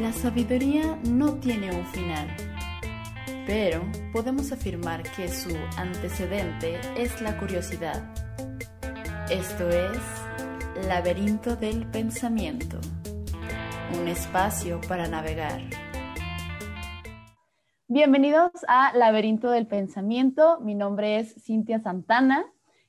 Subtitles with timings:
[0.00, 2.26] La sabiduría no tiene un final,
[3.46, 3.80] pero
[4.12, 8.02] podemos afirmar que su antecedente es la curiosidad.
[9.30, 9.98] Esto es
[10.88, 12.80] Laberinto del Pensamiento,
[13.96, 15.60] un espacio para navegar.
[17.86, 20.58] Bienvenidos a Laberinto del Pensamiento.
[20.60, 22.44] Mi nombre es Cintia Santana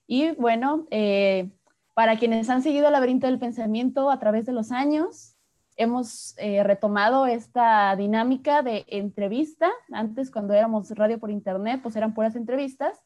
[0.07, 1.51] y bueno, eh,
[1.93, 5.34] para quienes han seguido Laberinto del Pensamiento a través de los años,
[5.75, 9.69] hemos eh, retomado esta dinámica de entrevista.
[9.91, 13.03] Antes, cuando éramos radio por internet, pues eran puras entrevistas.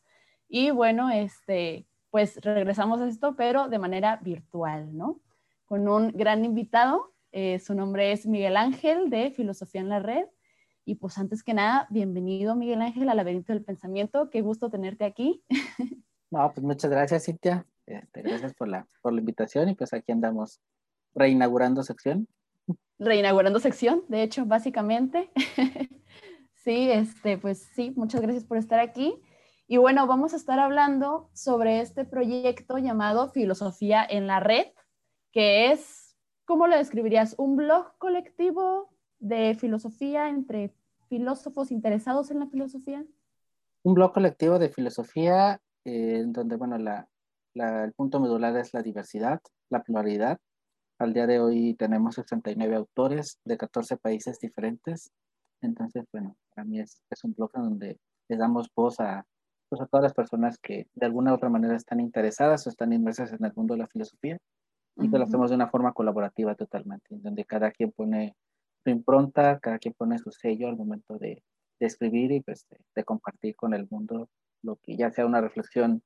[0.47, 5.19] Y bueno, este, pues regresamos a esto, pero de manera virtual, ¿no?
[5.65, 7.13] Con un gran invitado.
[7.31, 10.25] Eh, su nombre es Miguel Ángel de Filosofía en la Red.
[10.85, 14.29] Y pues antes que nada, bienvenido Miguel Ángel al laberinto del pensamiento.
[14.29, 15.43] Qué gusto tenerte aquí.
[16.31, 17.65] No, pues muchas gracias, Cintia.
[17.87, 20.61] Este, gracias por la, por la invitación y pues aquí andamos
[21.15, 22.27] reinaugurando sección
[22.99, 25.31] reinaugurando sección, de hecho, básicamente.
[26.63, 29.21] sí, este, pues sí, muchas gracias por estar aquí.
[29.67, 34.67] Y bueno, vamos a estar hablando sobre este proyecto llamado Filosofía en la Red,
[35.31, 37.35] que es, ¿cómo lo describirías?
[37.37, 40.73] ¿Un blog colectivo de filosofía entre
[41.07, 43.05] filósofos interesados en la filosofía?
[43.83, 47.07] Un blog colectivo de filosofía eh, en donde, bueno, la,
[47.53, 50.39] el punto medular es la diversidad, la pluralidad
[50.99, 55.11] al día de hoy tenemos 69 autores de 14 países diferentes.
[55.61, 57.97] Entonces, bueno, para mí es, es un blog donde
[58.27, 59.25] le damos voz a,
[59.69, 62.91] pues a todas las personas que de alguna u otra manera están interesadas o están
[62.91, 64.37] inmersas en el mundo de la filosofía
[64.97, 68.35] y que lo hacemos de una forma colaborativa totalmente, en donde cada quien pone
[68.83, 71.41] su impronta, cada quien pone su sello al momento de,
[71.79, 74.27] de escribir y pues, de, de, compartir con el mundo
[74.61, 76.03] lo que ya sea una reflexión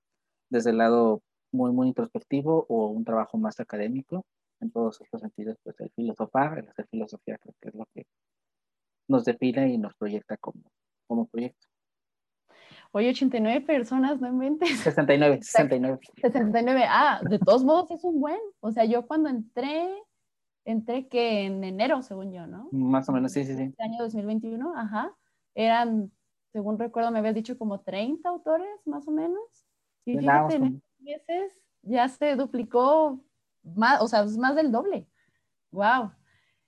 [0.52, 4.24] desde el lado muy, muy introspectivo o un trabajo más académico
[4.64, 8.06] en todos estos sentidos, pues el filosofar, el hacer filosofía, creo que es lo que
[9.08, 10.64] nos define y nos proyecta como,
[11.08, 11.68] como proyecto.
[12.92, 14.70] Oye, 89 personas, no inventes.
[14.80, 16.00] 69, 69.
[16.22, 18.40] 69, ah, de todos modos es un buen.
[18.60, 19.90] O sea, yo cuando entré,
[20.64, 22.70] entré que en enero, según yo, ¿no?
[22.72, 23.64] Más o menos, sí, sí, sí.
[23.64, 25.12] Este año 2021, ajá.
[25.56, 26.12] Eran,
[26.52, 29.42] según recuerdo, me habías dicho como 30 autores, más o menos.
[30.06, 33.20] Y fíjate, en meses ya se duplicó
[33.64, 35.08] más, o sea, es más del doble.
[35.72, 36.12] Wow.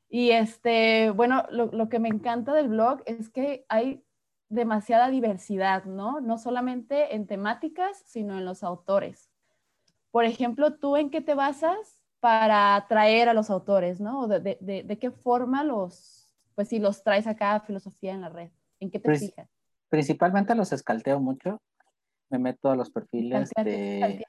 [0.10, 4.04] Y este, bueno, lo, lo, que me encanta del blog es que hay
[4.50, 6.22] demasiada diversidad, ¿no?
[6.22, 9.30] No solamente en temáticas, sino en los autores.
[10.12, 14.28] Por ejemplo, ¿tú en qué te basas para atraer a los autores, ¿no?
[14.28, 18.30] De, de, de, qué forma los, pues si los traes acá a filosofía en la
[18.30, 18.50] red?
[18.80, 19.50] ¿En qué te fijas?
[19.90, 21.62] Principalmente los escalteo mucho.
[22.30, 24.26] Me meto a los perfiles de,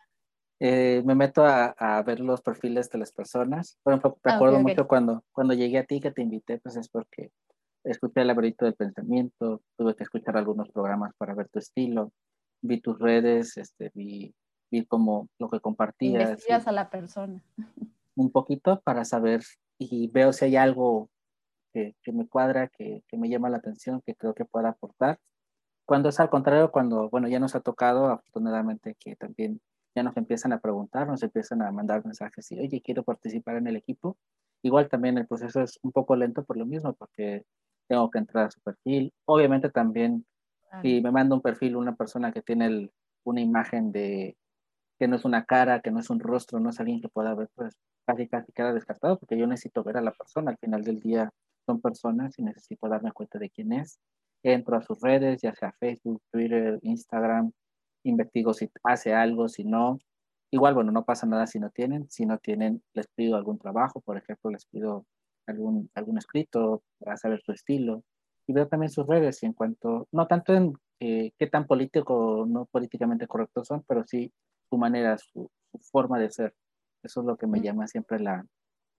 [0.59, 3.78] eh, me meto a, a, ver los perfiles de las personas.
[3.83, 6.77] Por ejemplo, recuerdo ah, okay, mucho cuando, cuando llegué a ti que te invité, pues
[6.77, 7.31] es porque
[7.84, 12.12] escuché el laberinto del pensamiento, tuve que escuchar algunos programas para ver tu estilo,
[12.62, 14.34] vi tus redes, este, vi,
[14.71, 16.31] vi como lo que compartías.
[16.31, 17.43] Investigas a la persona.
[18.17, 19.43] Un poquito para saber
[19.78, 21.11] y veo si hay algo
[21.75, 25.19] que, que me cuadra, que, que, me llama la atención, que creo que pueda aportar.
[25.84, 29.61] Cuando es al contrario, cuando, bueno, ya nos ha tocado afortunadamente que también
[29.97, 33.67] ya nos empiezan a preguntar, nos empiezan a mandar mensajes y, oye, quiero participar en
[33.67, 34.19] el equipo.
[34.62, 37.45] Igual también el proceso es un poco lento por lo mismo, porque
[37.89, 39.15] tengo que entrar a su perfil.
[39.25, 40.27] Obviamente también,
[40.83, 42.93] si me manda un perfil una persona que tiene el,
[43.25, 44.37] una imagen de
[44.99, 47.35] que no es una cara, que no es un rostro, no es alguien que pueda
[47.35, 47.75] ver, pues
[48.06, 50.51] casi casi queda descartado, porque yo necesito ver a la persona.
[50.51, 51.31] Al final del día
[51.65, 53.99] son personas y necesito darme cuenta de quién es.
[54.43, 57.51] Entro a sus redes, ya sea Facebook, Twitter, Instagram,
[58.09, 59.99] investigo si hace algo, si no.
[60.50, 62.09] Igual, bueno, no pasa nada si no tienen.
[62.11, 65.06] Si no tienen, les pido algún trabajo, por ejemplo, les pido
[65.47, 68.03] algún, algún escrito para saber su estilo.
[68.47, 72.15] Y veo también sus redes y en cuanto, no tanto en eh, qué tan político
[72.15, 74.33] o no políticamente correctos son, pero sí
[74.71, 76.55] su manera, su, su, forma de ser.
[77.03, 78.47] Eso es lo que me llama siempre la,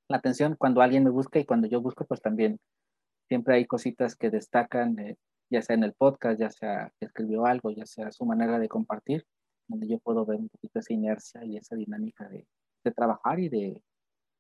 [0.10, 2.60] la atención cuando alguien me busca y cuando yo busco, pues también
[3.28, 5.18] siempre hay cositas que destacan de,
[5.50, 8.68] ya sea en el podcast, ya sea que escribió algo, ya sea su manera de
[8.68, 9.26] compartir,
[9.68, 12.48] donde yo puedo ver un poquito esa inercia y esa dinámica de,
[12.84, 13.84] de trabajar y de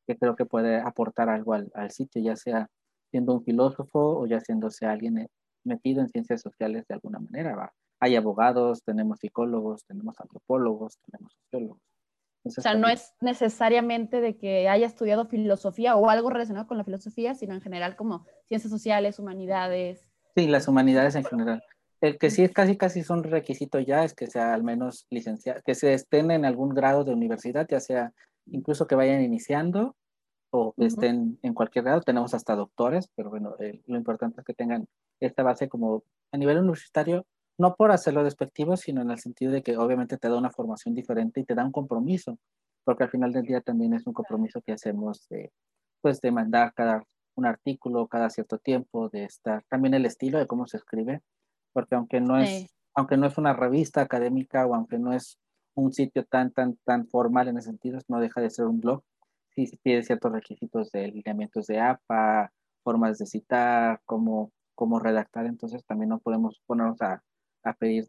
[0.07, 2.69] que creo que puede aportar algo al, al, sitio, ya sea
[3.11, 5.29] siendo un filósofo o ya siéndose alguien eh,
[5.63, 7.55] metido en ciencias sociales de alguna manera.
[7.55, 7.73] ¿va?
[7.99, 11.81] Hay abogados, tenemos psicólogos, tenemos antropólogos, tenemos sociólogos.
[12.43, 16.77] Entonces, o sea, no es necesariamente de que haya estudiado filosofía o algo relacionado con
[16.77, 20.06] la filosofía, sino en general como ciencias sociales, humanidades,
[20.37, 21.63] Sí, las humanidades en general.
[21.99, 25.07] El que sí es casi casi es un requisito ya es que sea al menos
[25.09, 28.13] licenciado, que se estén en algún grado de universidad, ya sea
[28.45, 29.95] incluso que vayan iniciando
[30.51, 33.55] o que estén en cualquier grado, tenemos hasta doctores, pero bueno,
[33.87, 34.87] lo importante es que tengan
[35.19, 37.25] esta base como a nivel universitario,
[37.57, 40.93] no por hacerlo despectivo, sino en el sentido de que obviamente te da una formación
[40.93, 42.37] diferente y te da un compromiso,
[42.83, 45.51] porque al final del día también es un compromiso que hacemos de,
[45.99, 47.03] pues, de mandar cada
[47.37, 51.21] un artículo cada cierto tiempo, de estar, también el estilo de cómo se escribe,
[51.73, 55.39] porque aunque no es, aunque no es una revista académica o aunque no es
[55.75, 59.03] un sitio tan, tan, tan formal en ese sentido, no deja de ser un blog,
[59.51, 62.51] sí pide ciertos requisitos de lineamientos de APA,
[62.83, 67.23] formas de citar, cómo, cómo redactar, entonces también no podemos ponernos a,
[67.63, 68.07] a pedir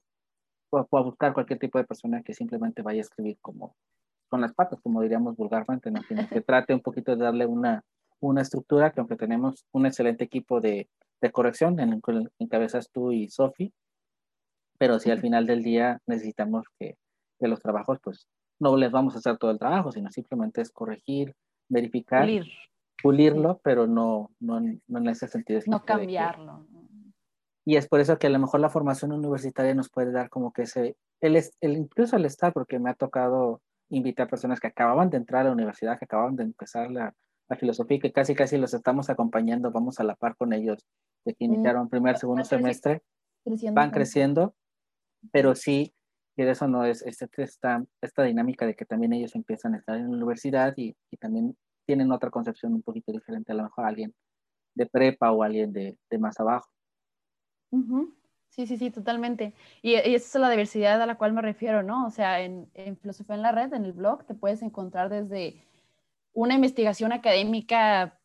[0.71, 3.75] o a buscar cualquier tipo de persona que simplemente vaya a escribir como
[4.29, 6.03] con las patas, como diríamos vulgarmente, ¿no?
[6.03, 7.85] sino que trate un poquito de darle una,
[8.21, 10.89] una estructura que aunque tenemos un excelente equipo de,
[11.21, 13.73] de corrección en el que encabezas tú y Sofi,
[14.79, 16.97] pero si al final del día necesitamos que,
[17.39, 18.29] que, los trabajos, pues
[18.61, 21.35] no les vamos a hacer todo el trabajo, sino simplemente es corregir,
[21.69, 22.47] verificar, Pulir.
[23.03, 25.61] pulirlo, pero no, no, no, en ese sentido.
[25.67, 26.67] No cambiarlo.
[27.65, 30.53] y es por eso que a lo mejor la formación universitaria nos puede dar como
[30.53, 33.61] que ese, el, el, incluso el estar, porque me ha tocado
[33.91, 37.15] invitar personas que acababan de entrar a la universidad, que acababan de empezar la,
[37.49, 40.85] la filosofía, que casi casi los estamos acompañando, vamos a la par con ellos,
[41.25, 41.53] de que mm.
[41.53, 43.03] iniciaron primer, segundo semestre,
[43.73, 44.55] van creciendo,
[45.33, 45.95] pero sí,
[46.37, 49.79] y de eso no es este, esta, esta dinámica de que también ellos empiezan a
[49.79, 51.57] estar en la universidad y, y también
[51.87, 54.15] tienen otra concepción un poquito diferente, a lo mejor alguien
[54.75, 56.69] de prepa o alguien de, de más abajo.
[58.51, 59.55] Sí, sí, sí, totalmente.
[59.83, 62.07] Y, y, esa es la diversidad a la cual me refiero, ¿no?
[62.07, 65.63] O sea, en, en Filosofía en la Red, en el blog, te puedes encontrar desde
[66.33, 68.19] una investigación académica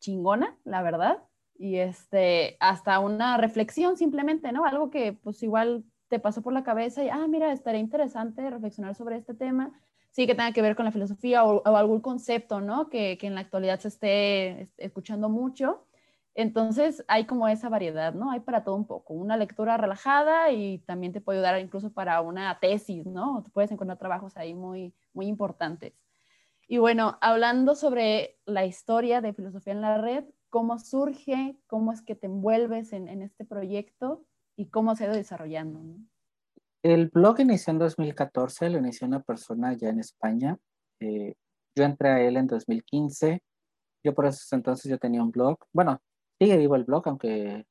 [0.00, 1.22] chingona, la verdad,
[1.58, 4.64] y este, hasta una reflexión simplemente, ¿no?
[4.64, 8.94] Algo que pues igual te pasó por la cabeza y, ah, mira, estaría interesante reflexionar
[8.94, 9.72] sobre este tema,
[10.10, 12.88] sí que tenga que ver con la filosofía o, algún concepto, ¿no?
[12.88, 15.86] Que, que, en la actualidad se esté escuchando mucho.
[16.34, 18.30] Entonces hay como esa variedad, ¿no?
[18.30, 22.20] Hay para todo un poco, una lectura relajada y también te puede ayudar incluso para
[22.20, 23.42] una tesis, ¿no?
[23.42, 25.94] Te puedes encontrar trabajos ahí muy, muy importantes.
[26.68, 31.56] Y bueno, hablando sobre la historia de Filosofía en la Red, ¿cómo surge?
[31.68, 34.24] ¿Cómo es que te envuelves en, este proyecto?
[34.56, 35.80] ¿Y cómo se ha ido desarrollando?
[36.82, 40.58] El blog inició en 2014, lo inició una persona ya en España.
[41.00, 41.34] Eh,
[41.76, 43.40] yo entré a él en 2015.
[44.04, 45.58] Yo por eso entonces yo tenía un blog.
[45.72, 46.00] Bueno,
[46.38, 47.64] sigue vivo el blog, aunque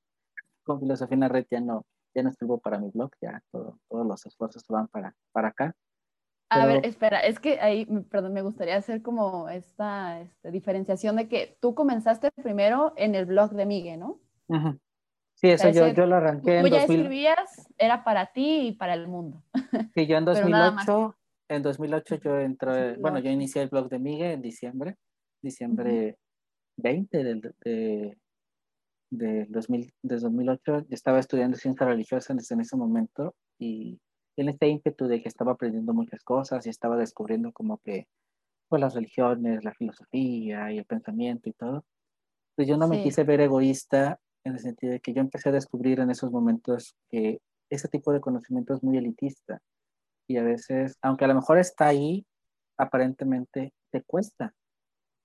[0.63, 3.79] con Filosofía en la Red ya no, ya no escribo para mi blog, ya todo,
[3.89, 5.75] todos los esfuerzos van para, para acá.
[6.49, 11.27] A ver, espera, es que ahí, perdón, me gustaría hacer como esta, esta, diferenciación de
[11.27, 14.19] que tú comenzaste primero en el blog de Miguel, ¿no?
[15.33, 18.93] Sí, eso yo, yo, lo arranqué tú en ya escribías, era para ti y para
[18.93, 19.43] el mundo.
[19.95, 21.15] Sí, yo en 2008,
[21.49, 24.97] en 2008 yo entré, bueno, yo inicié el blog de Miguel en diciembre,
[25.41, 26.17] diciembre
[26.77, 28.17] 20 del, de,
[29.09, 30.85] de, 2000, de 2008.
[30.89, 33.99] Estaba estudiando ciencias religiosas en ese momento y
[34.37, 38.07] en este ímpetu de que estaba aprendiendo muchas cosas y estaba descubriendo como que
[38.67, 41.85] pues las religiones, la filosofía y el pensamiento y todo,
[42.55, 45.53] pues yo no me quise ver egoísta en el sentido de que yo empecé a
[45.53, 47.39] descubrir en esos momentos que
[47.69, 49.59] ese tipo de conocimiento es muy elitista
[50.27, 52.25] y a veces, aunque a lo mejor está ahí,
[52.77, 54.53] aparentemente te cuesta.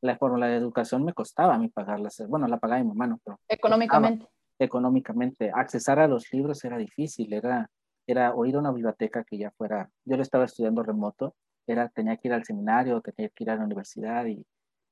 [0.03, 3.19] La fórmula de educación me costaba a mí pagarla, bueno, la pagaba mi mamá, no,
[3.25, 4.27] pero económicamente.
[4.59, 7.71] Económicamente, accesar a los libros era difícil, era
[8.13, 11.35] era o ir a una biblioteca que ya fuera, yo lo estaba estudiando remoto,
[11.67, 14.45] era, tenía que ir al seminario, tenía que ir a la universidad y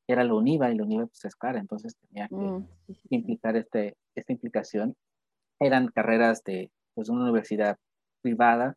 [0.07, 2.67] era la UNIVA y la UNIVA pues es cara, entonces tenía que mm,
[3.11, 4.97] implicar este, esta implicación.
[5.61, 7.77] Eran carreras de pues, una universidad
[8.23, 8.77] privada,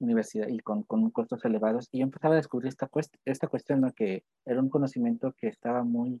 [0.00, 2.88] universidad y con, con costos elevados y yo empezaba a descubrir esta,
[3.24, 3.92] esta cuestión ¿no?
[3.92, 6.20] que era un conocimiento que estaba muy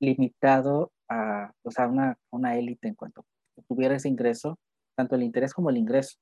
[0.00, 3.24] limitado a, o sea, una, una élite en cuanto
[3.68, 4.58] tuviera ese ingreso,
[4.96, 6.18] tanto el interés como el ingreso.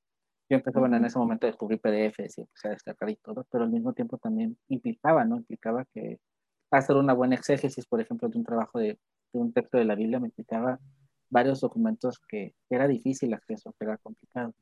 [0.53, 3.47] Yo empecé, bueno, en ese momento a descubrir PDFs y empecé a descargar y todo,
[3.51, 5.39] pero al mismo tiempo también implicaba, ¿no?
[5.39, 6.19] Implicaba que
[6.71, 8.99] hacer una buena exégesis, por ejemplo, de un trabajo de,
[9.33, 10.79] de un texto de la Biblia, me implicaba
[11.31, 14.53] varios documentos que era difícil acceso, que era complicado.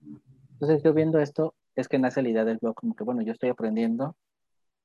[0.53, 3.33] Entonces, yo viendo esto, es que nace la idea del blog, como que, bueno, yo
[3.33, 4.15] estoy aprendiendo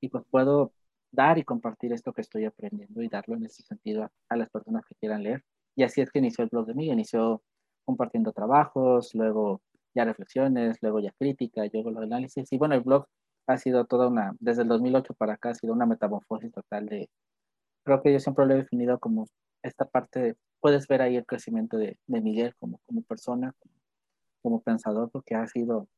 [0.00, 0.72] y pues puedo
[1.12, 4.50] dar y compartir esto que estoy aprendiendo y darlo en ese sentido a, a las
[4.50, 5.44] personas que quieran leer.
[5.76, 7.44] Y así es que inició el blog de mí, inició
[7.84, 9.62] compartiendo trabajos, luego
[9.96, 12.52] ya reflexiones, luego ya crítica, luego los análisis.
[12.52, 13.06] Y bueno, el blog
[13.46, 17.08] ha sido toda una, desde el 2008 para acá, ha sido una metamorfosis total de,
[17.82, 19.26] creo que yo siempre lo he definido como
[19.62, 23.54] esta parte, puedes ver ahí el crecimiento de, de Miguel como, como persona,
[24.42, 25.88] como, pensador, porque ha sido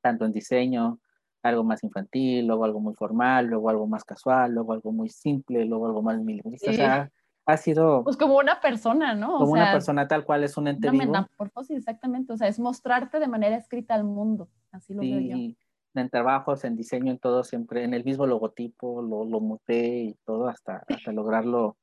[0.00, 0.98] tanto en diseño,
[1.42, 5.64] algo más infantil, luego algo muy formal, luego algo más casual, luego algo muy simple,
[5.66, 6.18] luego algo más.
[6.18, 7.10] O sea,
[7.46, 8.04] ha sido...
[8.04, 9.38] Pues como una persona, ¿no?
[9.38, 11.62] Como una persona tal cual es un ente una vivo.
[11.64, 12.32] sí, exactamente.
[12.32, 14.48] O sea, es mostrarte de manera escrita al mundo.
[14.70, 15.54] Así lo veo yo.
[15.94, 20.14] En trabajos, en diseño, en todo, siempre en el mismo logotipo, lo, lo muté y
[20.24, 21.76] todo hasta, hasta lograrlo,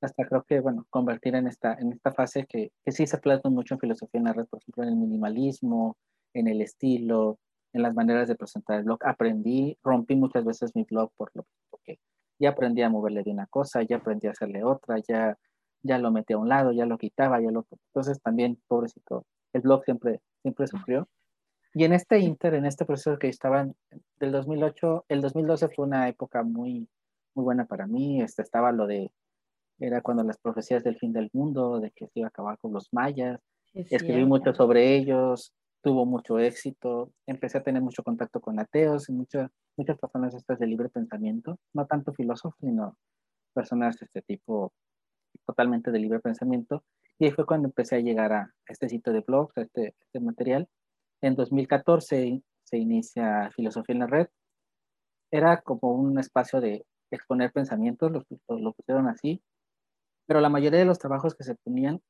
[0.00, 3.50] hasta creo que, bueno, convertir en esta, en esta fase que, que sí se plasma
[3.50, 5.96] mucho en filosofía en la red, por ejemplo, en el minimalismo,
[6.32, 7.38] en el estilo,
[7.72, 8.98] en las maneras de presentar el blog.
[9.04, 12.00] Aprendí, rompí muchas veces mi blog por lo porque
[12.38, 15.38] ya aprendí a moverle de una cosa, ya aprendí a hacerle otra, ya,
[15.82, 17.66] ya lo metí a un lado, ya lo quitaba, ya lo...
[17.88, 21.08] Entonces también, pobrecito, el blog siempre, siempre sufrió.
[21.74, 23.66] Y en este inter, en este proceso que estaba
[24.20, 26.88] del 2008, el 2012 fue una época muy,
[27.34, 28.22] muy buena para mí.
[28.22, 29.10] Este, estaba lo de,
[29.80, 32.72] era cuando las profecías del fin del mundo, de que se iba a acabar con
[32.72, 33.40] los mayas.
[33.72, 35.52] Escribí mucho sobre ellos,
[35.84, 37.12] tuvo mucho éxito.
[37.26, 41.58] Empecé a tener mucho contacto con ateos y muchas muchas personas estas de libre pensamiento,
[41.72, 42.96] no tanto filósofos, sino
[43.52, 44.72] personas de este tipo
[45.46, 46.84] totalmente de libre pensamiento.
[47.18, 50.20] Y ahí fue cuando empecé a llegar a este sitio de blogs, a este, este
[50.20, 50.68] material.
[51.20, 54.28] En 2014 se inicia Filosofía en la Red.
[55.30, 58.24] Era como un espacio de exponer pensamientos, lo,
[58.56, 59.42] lo pusieron así,
[60.26, 62.00] pero la mayoría de los trabajos que se ponían,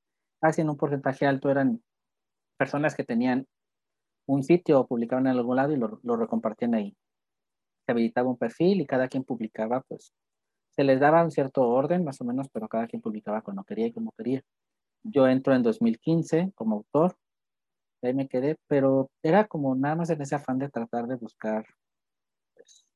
[0.40, 1.82] casi en un porcentaje alto, eran
[2.56, 3.46] personas que tenían
[4.26, 6.96] un sitio o publicaban en algún lado y lo, lo recompartían ahí
[7.84, 10.12] se habilitaba un perfil y cada quien publicaba, pues
[10.70, 13.86] se les daba un cierto orden más o menos, pero cada quien publicaba cuando quería
[13.86, 14.42] y como quería.
[15.04, 17.16] Yo entro en 2015 como autor,
[18.02, 21.64] ahí me quedé, pero era como nada más en ese afán de tratar de buscar,
[22.54, 22.86] pues,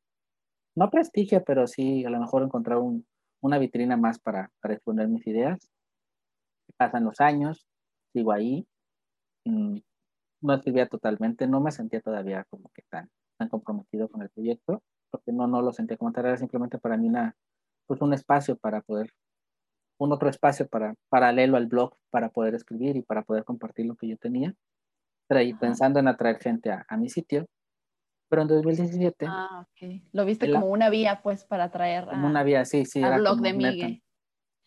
[0.75, 3.07] no prestigio, pero sí a lo mejor encontrar un,
[3.41, 5.71] una vitrina más para, para exponer mis ideas.
[6.77, 7.67] Pasan los años,
[8.13, 8.67] sigo ahí,
[9.45, 9.79] mm,
[10.41, 14.83] no escribía totalmente, no me sentía todavía como que tan tan comprometido con el proyecto,
[15.11, 17.35] porque no, no lo sentía como tal, era simplemente para mí una,
[17.87, 19.11] pues un espacio para poder,
[19.99, 23.97] un otro espacio para, paralelo al blog para poder escribir y para poder compartir lo
[23.97, 24.55] que yo tenía,
[25.29, 27.47] traí, pensando en atraer gente a, a, mi sitio.
[28.31, 29.27] Pero en 2017...
[29.27, 30.03] Ah, ok.
[30.13, 33.03] Lo viste como una vía, pues, para atraer a, una vía, sí, sí.
[33.03, 34.03] Al blog de Miguel.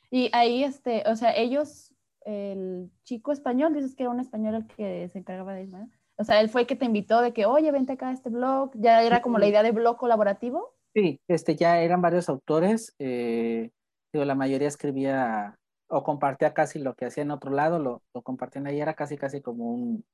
[0.10, 1.94] Y ahí, este, o sea, ellos,
[2.26, 5.90] el chico español, dices que era un español el que se encargaba de eso, ¿no?
[6.18, 8.30] O sea, él fue el que te invitó de que, oye, vente acá a este
[8.30, 8.72] blog.
[8.76, 10.76] ¿Ya era como la idea de blog colaborativo?
[10.94, 12.94] Sí, este, ya eran varios autores.
[13.00, 13.72] Eh,
[14.14, 18.68] la mayoría escribía o compartía casi lo que hacía en otro lado, lo, lo compartían
[18.68, 18.80] ahí.
[18.80, 20.06] Era casi, casi como un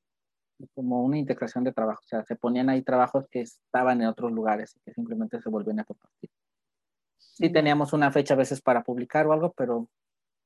[0.73, 2.01] como una integración de trabajo.
[2.03, 5.49] O sea, se ponían ahí trabajos que estaban en otros lugares y que simplemente se
[5.49, 6.29] volvían a compartir.
[7.17, 9.89] Sí teníamos una fecha a veces para publicar o algo, pero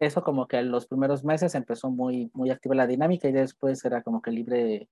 [0.01, 3.85] eso como que en los primeros meses empezó muy, muy activa la dinámica y después
[3.85, 4.89] era como que libre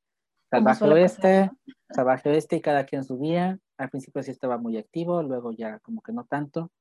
[0.51, 1.51] Salvaje Oeste,
[1.89, 3.57] Salvaje Oeste y cada quien subía.
[3.77, 6.71] Al principio sí estaba muy activo, luego ya como que no tanto.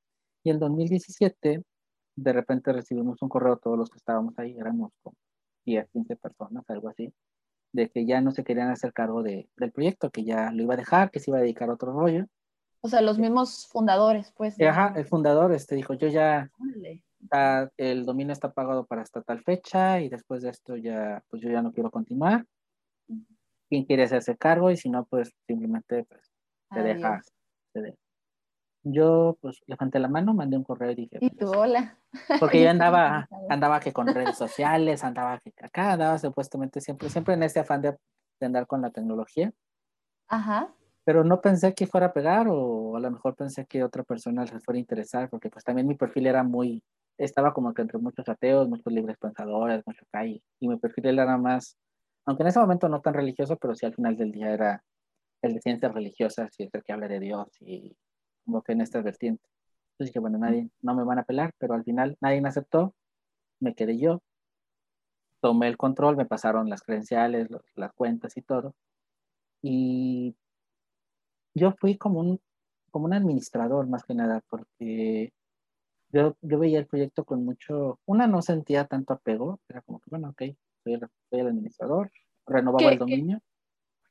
[0.43, 1.63] Y en 2017,
[2.15, 5.15] de repente recibimos un correo, todos los que estábamos ahí, éramos como
[5.65, 7.11] 10, 15 personas, algo así,
[7.73, 10.75] de que ya no se querían hacer cargo de, del proyecto, que ya lo iba
[10.75, 12.27] a dejar, que se iba a dedicar a otro rollo.
[12.81, 14.55] O sea, los mismos fundadores, pues.
[14.61, 16.49] Ajá, el fundador este, dijo, yo ya,
[17.77, 21.49] el dominio está pagado para hasta tal fecha y después de esto ya, pues yo
[21.49, 22.45] ya no quiero continuar
[23.69, 26.31] quién quiere hacerse cargo y si no, pues simplemente pues,
[26.71, 27.21] te deja.
[28.83, 31.17] Yo pues levanté la mano, mandé un correo y dije.
[31.21, 31.97] Y tú, pues, hola.
[32.39, 37.35] Porque yo andaba, andaba que con redes sociales, andaba que acá, andaba supuestamente siempre, siempre
[37.35, 37.91] en este afán de,
[38.39, 39.51] de andar con la tecnología.
[40.27, 40.73] Ajá.
[41.03, 44.45] Pero no pensé que fuera a pegar o a lo mejor pensé que otra persona
[44.47, 46.83] se fuera a interesar porque pues también mi perfil era muy,
[47.19, 51.37] estaba como que entre muchos ateos, muchos libres pensadores, mucho calle y mi perfil era
[51.37, 51.77] más
[52.29, 54.83] aunque en ese momento no tan religioso, pero sí al final del día era
[55.41, 57.97] el de ciencias religiosas y el que habla de Dios y
[58.45, 59.43] como que en esta vertiente.
[59.93, 62.93] Entonces dije, bueno, nadie, no me van a pelar, pero al final nadie me aceptó,
[63.59, 64.21] me quedé yo,
[65.41, 68.75] tomé el control, me pasaron las credenciales, las cuentas y todo.
[69.63, 70.35] Y
[71.55, 72.39] yo fui como un,
[72.91, 75.33] como un administrador más que nada, porque
[76.11, 80.09] yo, yo veía el proyecto con mucho, una no sentía tanto apego, era como que,
[80.09, 80.43] bueno, ok,
[80.83, 80.93] soy
[81.31, 82.11] el, administrador,
[82.45, 83.41] renovaba el dominio.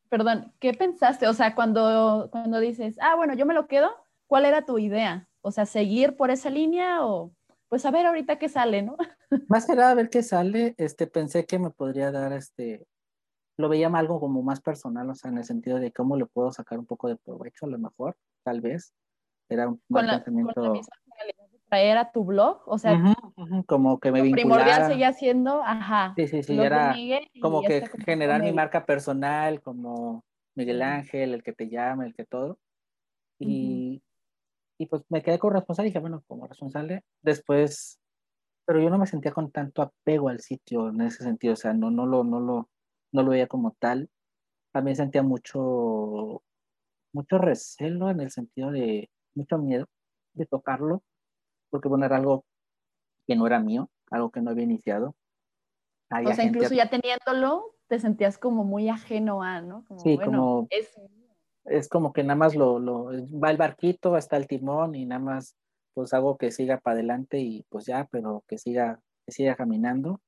[0.08, 1.26] perdón, ¿qué pensaste?
[1.26, 3.90] O sea, cuando, cuando dices, ah, bueno, yo me lo quedo,
[4.26, 5.28] ¿cuál era tu idea?
[5.40, 7.32] O sea, seguir por esa línea o
[7.68, 8.96] pues a ver ahorita qué sale, ¿no?
[9.48, 12.86] Más que nada a ver qué sale, este, pensé que me podría dar, este,
[13.58, 16.52] lo veía algo como más personal, o sea, en el sentido de cómo le puedo
[16.52, 18.94] sacar un poco de provecho, a lo mejor, tal vez.
[19.50, 20.74] Era un pensamiento
[21.68, 23.14] traer a tu blog, o sea,
[23.66, 24.64] como que me vinculara.
[24.64, 26.14] primordial seguía siendo, ajá.
[26.16, 26.96] Sí, sí, sí, era
[27.40, 30.24] como que generar mi marca personal, como
[30.56, 32.58] Miguel Ángel, el que te llama, el que todo.
[33.38, 34.02] Y,
[34.78, 38.00] y pues me quedé con responsable y dije, bueno, como responsable, después,
[38.66, 41.74] pero yo no me sentía con tanto apego al sitio en ese sentido, o sea,
[41.74, 42.68] no, no, lo, no, lo,
[43.12, 44.10] no lo veía como tal.
[44.72, 46.42] También sentía mucho,
[47.12, 49.86] mucho recelo en el sentido de mucho miedo
[50.34, 51.02] de tocarlo,
[51.70, 52.44] porque era algo
[53.26, 55.14] que no era mío, algo que no había iniciado.
[56.10, 59.84] o sea, incluso ya teniéndolo, te sentías como muy ajeno a, ¿no?
[59.86, 60.98] Como, sí, como es...
[61.64, 61.88] es...
[61.88, 65.56] como que nada más lo, lo, va el barquito, hasta el timón y nada más
[65.98, 70.20] pues hago que siga para adelante y pues ya, pero que siga, que siga caminando.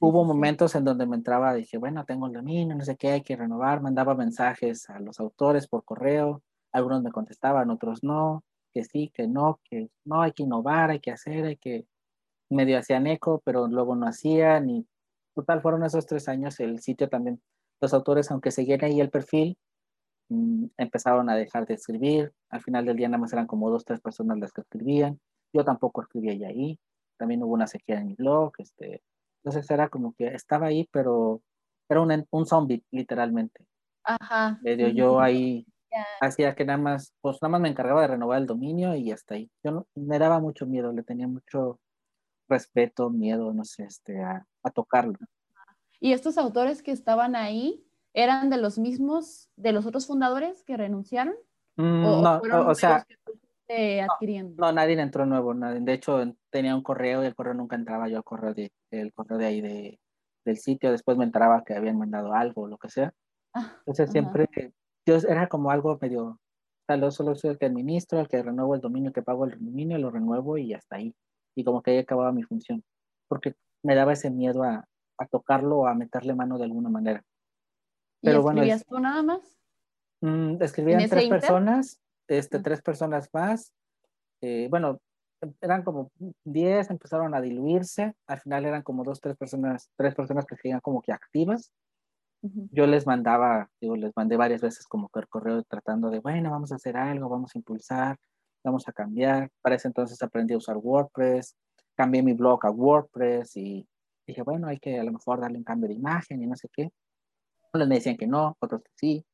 [0.00, 3.22] Hubo momentos en donde me entraba, dije, bueno, tengo el dominio, no sé qué, hay
[3.22, 8.84] que renovar, mandaba mensajes a los autores por correo, algunos me contestaban, otros no, que
[8.84, 11.86] sí, que no, que no, hay que innovar, hay que hacer, hay que,
[12.50, 14.86] medio hacían eco, pero luego no hacían, y
[15.34, 17.40] total fueron esos tres años, el sitio también,
[17.80, 19.56] los autores, aunque seguían ahí el perfil,
[20.28, 23.84] mm, empezaron a dejar de escribir, al final del día nada más eran como dos,
[23.84, 25.20] tres personas las que escribían,
[25.52, 26.78] yo tampoco escribía ahí,
[27.16, 29.02] también hubo una sequía en mi blog, este,
[29.42, 31.42] entonces era como que estaba ahí, pero
[31.88, 33.64] era un, un zombie, literalmente.
[34.04, 34.58] Ajá.
[34.62, 35.66] Medio yo ahí
[36.20, 39.34] hacía que nada más, pues nada más me encargaba de renovar el dominio y hasta
[39.34, 39.50] ahí.
[39.62, 41.80] Yo no, me daba mucho miedo, le tenía mucho
[42.48, 45.18] respeto, miedo, no sé, este, a, a tocarlo.
[46.00, 50.76] ¿Y estos autores que estaban ahí eran de los mismos, de los otros fundadores que
[50.76, 51.34] renunciaron?
[51.76, 53.06] Mm, no, o, sea,
[54.56, 55.80] no, nadie entró nuevo, nadie.
[55.80, 56.20] De hecho,
[56.50, 59.46] tenía un correo y el correo nunca entraba yo al correo de, el correo de
[59.46, 60.00] ahí de,
[60.44, 60.90] del sitio.
[60.90, 63.12] Después me entraba que habían mandado algo o lo que sea.
[63.54, 64.48] Ah, Entonces siempre,
[65.18, 66.38] yo era como algo medio,
[66.86, 69.52] tal vez solo soy el que administro, el que renuevo el dominio, que pago el
[69.52, 71.14] dominio, lo renuevo y hasta ahí.
[71.56, 72.82] Y como que ahí acababa mi función.
[73.28, 74.84] Porque me daba ese miedo a,
[75.18, 77.22] a tocarlo o a meterle mano de alguna manera.
[78.22, 79.58] Pero ¿Y escribías tú nada más?
[80.20, 82.00] Mm, escribían tres personas
[82.30, 83.74] este, tres personas más.
[84.40, 85.00] Eh, bueno,
[85.60, 86.12] eran como
[86.44, 88.14] 10, empezaron a diluirse.
[88.26, 91.72] Al final eran como dos, tres personas, tres personas que seguían como que activas.
[92.42, 96.72] Yo les mandaba, digo, les mandé varias veces como el correo tratando de, bueno, vamos
[96.72, 98.16] a hacer algo, vamos a impulsar,
[98.64, 99.50] vamos a cambiar.
[99.60, 101.54] Para ese entonces aprendí a usar WordPress,
[101.94, 103.86] cambié mi blog a WordPress y
[104.26, 106.68] dije, bueno, hay que a lo mejor darle un cambio de imagen y no sé
[106.72, 106.90] qué.
[107.74, 109.24] Unos me decían que no, otros que sí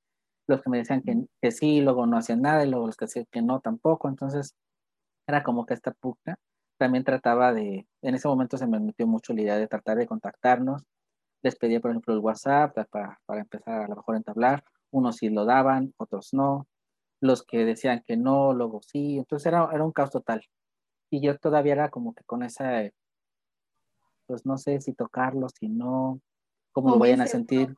[0.47, 3.07] los que me decían que, que sí, luego no hacían nada, y luego los que
[3.07, 4.09] decían que no tampoco.
[4.09, 4.55] Entonces,
[5.27, 6.37] era como que esta puta
[6.79, 10.07] también trataba de, en ese momento se me metió mucho la idea de tratar de
[10.07, 10.83] contactarnos.
[11.43, 14.65] Les pedía, por ejemplo, el WhatsApp para, para empezar a lo mejor a entablar.
[14.91, 16.67] Unos sí lo daban, otros no.
[17.21, 19.19] Los que decían que no, luego sí.
[19.19, 20.43] Entonces era, era un caos total.
[21.11, 22.83] Y yo todavía era como que con esa,
[24.27, 26.21] pues no sé si tocarlo, si no,
[26.73, 27.75] cómo lo vayan a sentir.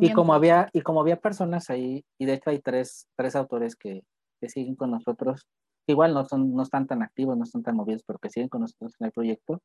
[0.00, 3.76] Y como había, y como había personas ahí, y de hecho hay tres, tres autores
[3.76, 4.02] que,
[4.40, 5.46] que siguen con nosotros,
[5.86, 8.62] igual no, son, no están tan activos, no están tan movidos, pero que siguen con
[8.62, 9.62] nosotros en el proyecto,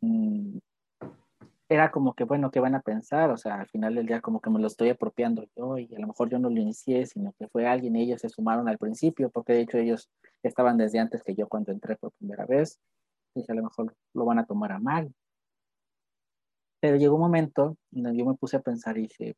[0.00, 0.58] mm,
[1.72, 3.30] era como que, bueno, ¿qué van a pensar?
[3.30, 5.98] O sea, al final del día como que me lo estoy apropiando yo y a
[5.98, 9.30] lo mejor yo no lo inicié, sino que fue alguien, ellos se sumaron al principio,
[9.30, 10.10] porque de hecho ellos
[10.42, 12.78] estaban desde antes que yo cuando entré por primera vez,
[13.34, 15.14] y a lo mejor lo van a tomar a mal,
[16.80, 19.36] pero llegó un momento donde yo me puse a pensar y dije,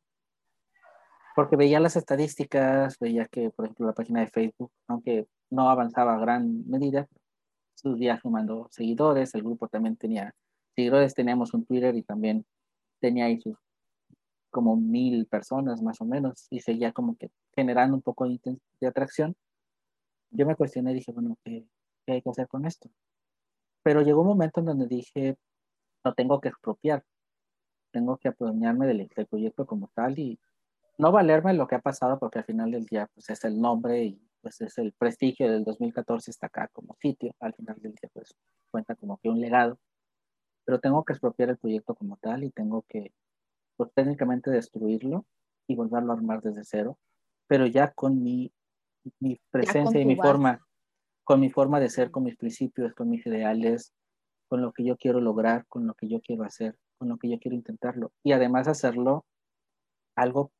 [1.35, 6.15] porque veía las estadísticas, veía que, por ejemplo, la página de Facebook, aunque no avanzaba
[6.15, 7.07] a gran medida,
[7.75, 10.33] subía sumando seguidores, el grupo también tenía
[10.75, 12.45] seguidores, teníamos un Twitter y también
[12.99, 13.57] tenía ahí sus
[14.51, 18.39] como mil personas más o menos y seguía como que generando un poco de,
[18.79, 19.35] de atracción.
[20.31, 21.65] Yo me cuestioné y dije, bueno, ¿qué,
[22.05, 22.89] ¿qué hay que hacer con esto?
[23.83, 25.37] Pero llegó un momento en donde dije,
[26.05, 27.03] no tengo que expropiar,
[27.91, 30.39] tengo que apoderarme del, proyecto como tal y
[30.97, 34.03] no valerme lo que ha pasado porque al final del día pues es el nombre
[34.05, 38.09] y pues es el prestigio del 2014 está acá como sitio, al final del día
[38.13, 38.35] pues
[38.69, 39.79] cuenta como que un legado,
[40.65, 43.13] pero tengo que expropiar el proyecto como tal y tengo que
[43.77, 45.25] pues técnicamente destruirlo
[45.67, 46.97] y volverlo a armar desde cero,
[47.47, 48.51] pero ya con mi,
[49.19, 50.65] mi presencia y mi forma,
[51.23, 53.93] con mi forma de ser, con mis principios, con mis ideales,
[54.47, 57.29] con lo que yo quiero lograr, con lo que yo quiero hacer con lo que
[57.29, 58.11] yo quiero intentarlo.
[58.23, 59.25] Y además hacerlo
[60.15, 60.51] algo,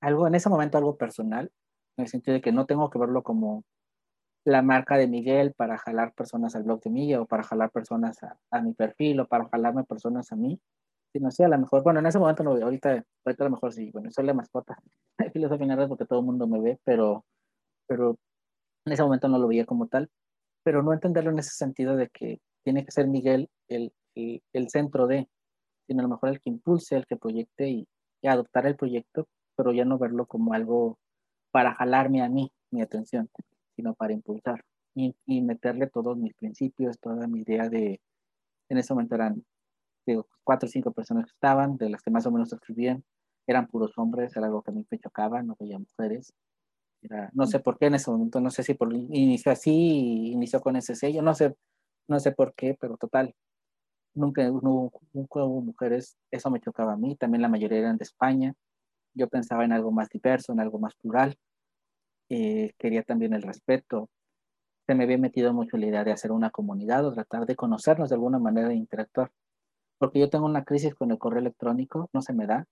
[0.00, 1.50] algo en ese momento algo personal,
[1.96, 3.64] en el sentido de que no tengo que verlo como
[4.48, 8.18] la marca de Miguel para jalar personas al blog de Miguel o para jalar personas
[8.22, 10.58] a, mi perfil o para jalarme personas a mí,
[11.12, 13.72] sino sí, a lo mejor, bueno, en ese momento no, ahorita, ahorita a lo mejor
[13.74, 14.78] sí, bueno, soy la mascota
[15.34, 17.26] filosofía porque todo el mundo me ve, pero,
[17.86, 18.16] pero
[18.86, 20.08] en ese momento no lo veía como tal,
[20.64, 24.70] pero no entenderlo en ese sentido de que tiene que ser Miguel el, el, el
[24.70, 25.28] centro de,
[25.86, 27.88] sino a lo mejor el que impulse, el que proyecte y,
[28.24, 30.98] adoptar el proyecto, pero ya no verlo como algo
[31.52, 33.30] para jalarme a mí, mi atención.
[33.78, 34.64] Sino para impulsar
[34.96, 38.00] y, y meterle todos mis principios, toda mi idea de,
[38.68, 39.44] en ese momento eran
[40.04, 43.04] digo, cuatro o cinco personas que estaban, de las que más o menos escribían,
[43.46, 46.32] eran puros hombres, era algo que a mí me chocaba, no veía mujeres.
[47.02, 50.60] Era, no sé por qué en ese momento, no sé si por inició así, inició
[50.60, 51.54] con ese sello, no sé,
[52.08, 53.36] no sé por qué, pero total,
[54.14, 58.54] nunca, nunca hubo mujeres, eso me chocaba a mí, también la mayoría eran de España,
[59.14, 61.36] yo pensaba en algo más diverso, en algo más plural,
[62.28, 64.08] eh, quería también el respeto,
[64.86, 68.08] se me había metido mucho la idea de hacer una comunidad o tratar de conocernos
[68.08, 69.30] de alguna manera e interactuar,
[69.98, 72.66] porque yo tengo una crisis con el correo electrónico, no se me da,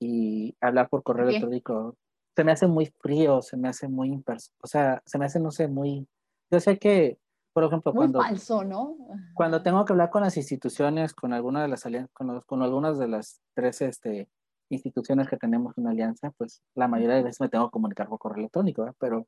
[0.00, 1.96] y hablar por correo electrónico
[2.36, 4.22] se me hace muy frío, se me hace muy
[4.62, 6.06] o sea, se me hace, no sé, muy,
[6.50, 7.18] yo sé que
[7.54, 8.96] por ejemplo, Muy cuando, falso, ¿no?
[9.32, 12.98] cuando tengo que hablar con las instituciones, con alguna de las con, los, con algunas
[12.98, 14.28] de las tres este,
[14.70, 18.18] instituciones que tenemos una alianza, pues la mayoría de veces me tengo que comunicar por
[18.18, 19.26] correo electrónico, pero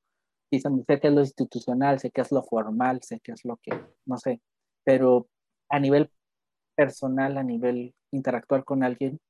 [0.51, 3.72] sé que es lo institucional, sé que es lo formal, sé que es lo que,
[4.05, 4.40] no sé,
[4.85, 5.29] pero
[5.68, 6.11] a nivel
[6.75, 9.20] personal, a nivel interactuar con alguien,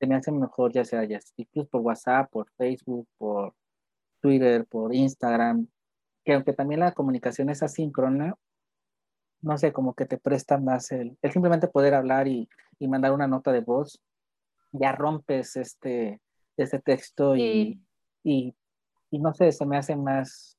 [0.00, 3.54] se me hace mejor ya sea ya incluso por WhatsApp, por Facebook, por
[4.20, 5.68] Twitter, por Instagram,
[6.24, 8.36] que aunque también la comunicación es asíncrona,
[9.42, 12.48] no sé, como que te presta más el, el simplemente poder hablar y,
[12.78, 14.00] y, mandar una nota de voz,
[14.72, 16.20] ya rompes este,
[16.56, 17.80] este texto y,
[18.24, 18.54] y,
[19.10, 20.58] y, no sé, se me hace más,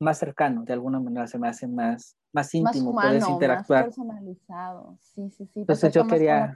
[0.00, 3.86] más cercano, de alguna manera se me hace más, más íntimo, más humano, puedes interactuar.
[3.86, 5.60] Más personalizado, sí, sí, sí.
[5.60, 6.54] Entonces yo quería,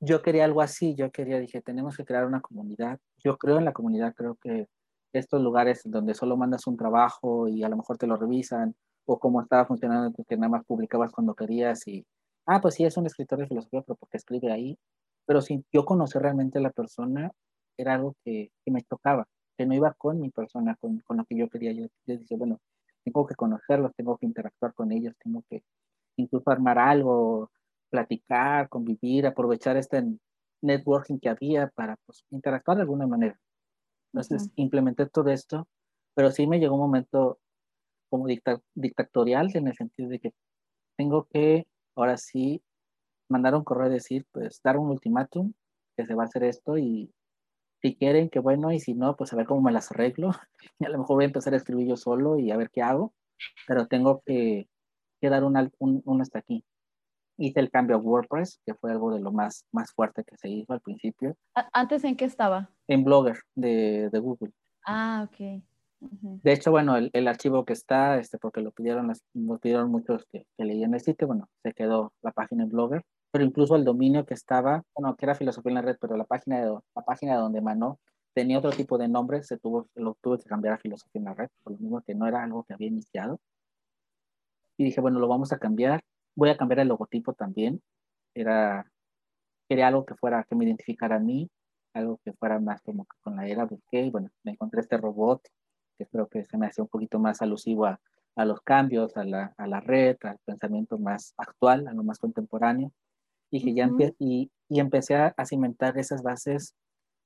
[0.00, 2.98] yo quería algo así, yo quería, dije, tenemos que crear una comunidad.
[3.22, 4.68] Yo creo en la comunidad, creo que
[5.12, 8.74] estos lugares donde solo mandas un trabajo y a lo mejor te lo revisan,
[9.06, 12.04] o cómo estaba funcionando, que nada más publicabas cuando querías y,
[12.46, 14.78] ah, pues sí, es un escritor de filosofía, pero porque escribe ahí.
[15.26, 17.30] Pero sin yo conocer realmente a la persona,
[17.76, 19.26] era algo que, que me tocaba,
[19.58, 21.72] que no iba con mi persona, con, con lo que yo quería.
[21.72, 22.58] Yo, yo dije, bueno,
[23.04, 25.62] tengo que conocerlos, tengo que interactuar con ellos, tengo que
[26.16, 27.50] incluso armar algo,
[27.90, 30.04] platicar, convivir, aprovechar este
[30.62, 33.38] networking que había para pues, interactuar de alguna manera.
[34.12, 34.52] Entonces, uh -huh.
[34.56, 35.68] implementé todo esto,
[36.14, 37.38] pero sí me llegó un momento
[38.08, 40.32] como dicta dictatorial en el sentido de que
[40.96, 42.62] tengo que, ahora sí,
[43.28, 45.52] mandar un correo y decir, pues, dar un ultimátum,
[45.96, 47.12] que se va a hacer esto y
[47.82, 50.30] si quieren, que bueno, y si no, pues a ver cómo me las arreglo.
[50.78, 52.82] Y a lo mejor voy a empezar a escribir yo solo y a ver qué
[52.82, 53.14] hago,
[53.66, 54.68] pero tengo que,
[55.20, 56.64] que dar un, un, un hasta aquí
[57.38, 60.48] hice el cambio a WordPress, que fue algo de lo más, más fuerte que se
[60.48, 61.36] hizo al principio.
[61.72, 62.70] ¿Antes en qué estaba?
[62.88, 64.52] En Blogger de, de Google.
[64.86, 65.62] Ah, ok.
[65.98, 66.40] Uh -huh.
[66.42, 70.26] De hecho, bueno, el, el, archivo que está, este, porque lo pidieron, lo pidieron muchos
[70.30, 73.02] que, que leían el sitio, bueno, se quedó la página en Blogger,
[73.36, 76.24] pero incluso el dominio que estaba, bueno, que era filosofía en la red, pero la
[76.24, 78.00] página de, la página de donde emanó
[78.32, 81.34] tenía otro tipo de nombre, se tuvo, lo tuve que cambiar a filosofía en la
[81.34, 83.38] red, por lo mismo que no era algo que había iniciado.
[84.78, 86.00] Y dije, bueno, lo vamos a cambiar,
[86.34, 87.82] voy a cambiar el logotipo también.
[88.32, 88.90] Era,
[89.68, 91.50] quería algo que fuera, que me identificara a mí,
[91.92, 95.46] algo que fuera más como que con la era, busqué, bueno, me encontré este robot,
[95.98, 98.00] que creo que se me hacía un poquito más alusivo a,
[98.34, 102.18] a los cambios, a la, a la, red, al pensamiento más actual, a lo más
[102.18, 102.92] contemporáneo.
[103.50, 103.76] Y, que uh -huh.
[103.76, 106.74] ya empe y, y, empecé a, a cimentar esas bases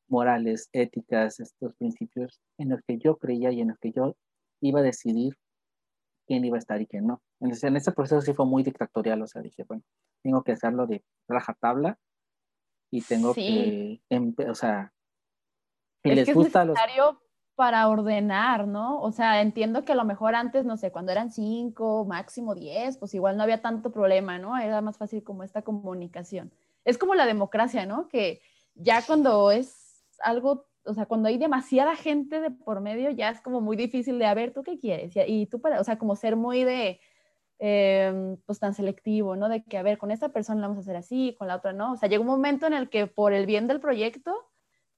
[0.08, 4.16] morales, éticas, estos principios en los que yo creía y en los que yo
[4.60, 5.36] iba a decidir
[6.26, 7.22] quién iba a estar y quién no.
[7.40, 9.82] Entonces, en ese proceso sí fue muy dictatorial, o sea, dije, bueno,
[10.22, 11.98] tengo que hacerlo de rajatabla
[12.92, 14.02] y tengo sí.
[14.08, 14.92] que, o sea,
[16.02, 17.29] si es les que gusta es necesario los...
[17.54, 19.00] para ordenar, ¿no?
[19.00, 22.96] O sea, entiendo que a lo mejor antes, no sé, cuando eran cinco, máximo diez,
[22.96, 24.56] pues igual no había tanto problema, ¿no?
[24.56, 26.52] Era más fácil como esta comunicación.
[26.84, 28.08] Es como la democracia, ¿no?
[28.08, 28.40] Que
[28.74, 33.40] ya cuando es algo o sea, cuando hay demasiada gente de por medio, ya es
[33.42, 35.14] como muy difícil de, a ver, ¿tú qué quieres?
[35.14, 37.00] Y, y tú, para, o sea, como ser muy de,
[37.62, 39.50] eh, pues tan selectivo, ¿no?
[39.50, 41.74] De que, a ver, con esta persona la vamos a hacer así, con la otra
[41.74, 41.92] no.
[41.92, 44.34] O sea, llega un momento en el que por el bien del proyecto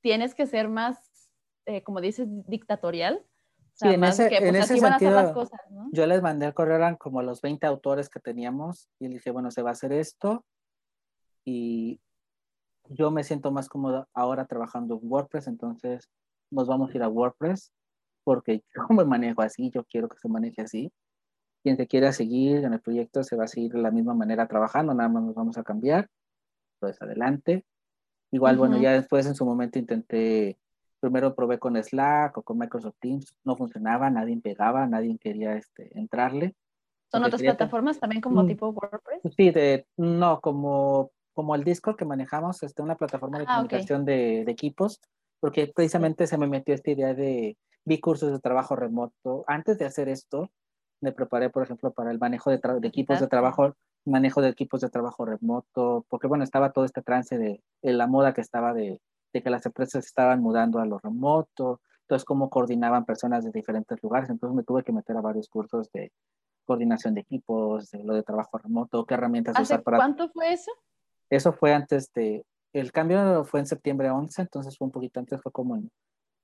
[0.01, 1.22] tienes que ser más,
[1.67, 3.25] eh, como dices, dictatorial.
[3.25, 5.89] O sea, sí, en ese, que, pues, en ese sentido, las cosas, ¿no?
[5.93, 9.31] yo les mandé al correo, eran como los 20 autores que teníamos, y le dije,
[9.31, 10.45] bueno, se va a hacer esto,
[11.45, 12.01] y
[12.89, 16.11] yo me siento más cómodo ahora trabajando en WordPress, entonces
[16.51, 17.73] nos vamos a ir a WordPress
[18.25, 20.93] porque yo me manejo así, yo quiero que se maneje así.
[21.63, 24.49] Quien se quiera seguir en el proyecto se va a seguir de la misma manera
[24.49, 26.09] trabajando, nada más nos vamos a cambiar.
[26.81, 27.65] Pues adelante.
[28.33, 28.59] Igual, uh -huh.
[28.59, 30.59] bueno, ya después en su momento intenté,
[31.03, 35.91] primero probé con Slack o con Microsoft Teams, no funcionaba, nadie pegaba, nadie quería este,
[35.99, 36.55] entrarle.
[37.11, 39.21] ¿Son otras plataformas también como mm, tipo WordPress?
[39.37, 44.03] Sí, de, no, como como el Discord que manejamos, este, una plataforma de ah, comunicación
[44.03, 44.15] okay.
[44.15, 45.01] de, de, equipos,
[45.41, 49.45] porque precisamente se me metió esta idea de vi cursos de trabajo remoto.
[49.47, 50.51] Antes de hacer esto,
[51.01, 54.83] me preparé, por ejemplo, para el manejo de, de equipos de trabajo, manejo de equipos
[54.83, 58.75] de trabajo remoto, porque bueno, estaba todo este trance de, de la moda que estaba
[58.75, 59.01] de,
[59.33, 64.03] de, que las empresas estaban mudando a lo remoto, entonces cómo coordinaban personas de diferentes
[64.03, 66.13] lugares, entonces me tuve que meter a varios cursos de
[66.65, 69.99] coordinación de equipos, de lo de trabajo remoto, qué herramientas usar para...
[69.99, 70.71] ¿Cuánto fue eso?
[71.31, 75.41] Eso fue antes de, el cambio fue en septiembre 11, entonces fue un poquito antes,
[75.41, 75.91] fue como en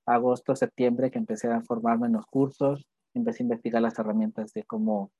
[0.05, 4.63] agosto, septiembre que empecé a formarme en los cursos, empecé a investigar las herramientas de
[4.63, 5.11] cómo,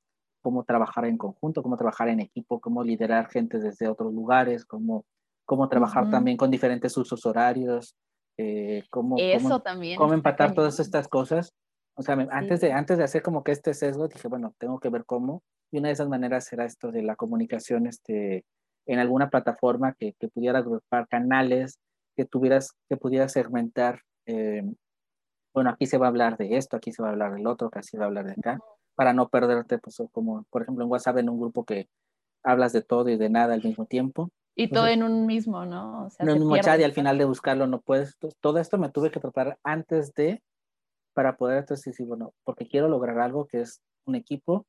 [0.42, 5.04] cómo trabajar en conjunto, cómo trabajar en equipo, cómo liderar gente desde otros lugares, cómo,
[5.50, 7.96] cómo trabajar también con diferentes usos horarios,
[8.38, 11.52] eh, cómo, Eso cómo, también cómo empatar todas estas cosas.
[11.96, 14.90] O sea, antes, de, antes de hacer como que este sesgo, dije, bueno, tengo que
[14.90, 15.42] ver cómo.
[15.72, 18.44] Y una de esas maneras era esto de la comunicación este,
[18.86, 21.80] en alguna plataforma que, que pudiera agrupar canales,
[22.16, 24.62] que, tuvieras, que pudiera segmentar eh,
[25.52, 27.70] bueno, aquí se va a hablar de esto, aquí se va a hablar del otro,
[27.74, 28.60] aquí se va a hablar de acá,
[28.94, 31.88] para no perderte, pues como por ejemplo en WhatsApp en un grupo que
[32.44, 34.30] hablas de todo y de nada al mismo tiempo.
[34.60, 36.06] Y todo en un mismo, ¿no?
[36.06, 38.18] O sea, en un mismo chat y al final de buscarlo no puedes.
[38.40, 40.42] Todo esto me tuve que preparar antes de,
[41.14, 44.66] para poder entonces decir, bueno, porque quiero lograr algo que es un equipo,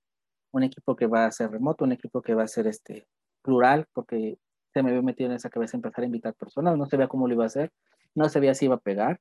[0.52, 3.08] un equipo que va a ser remoto, un equipo que va a ser este
[3.42, 4.38] plural, porque
[4.74, 7.34] se me había metido en esa cabeza empezar a invitar personas, no sabía cómo lo
[7.34, 7.72] iba a hacer,
[8.16, 9.20] no sabía si iba a pegar,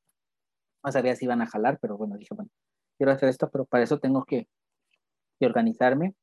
[0.84, 2.50] no sabía si iban a jalar, pero bueno, dije, bueno,
[2.96, 4.48] quiero hacer esto, pero para eso tengo que,
[5.42, 6.14] organizarme.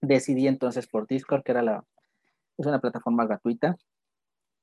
[0.00, 1.84] Decidí entonces por Discord, que era la,
[2.58, 3.76] es una plataforma gratuita,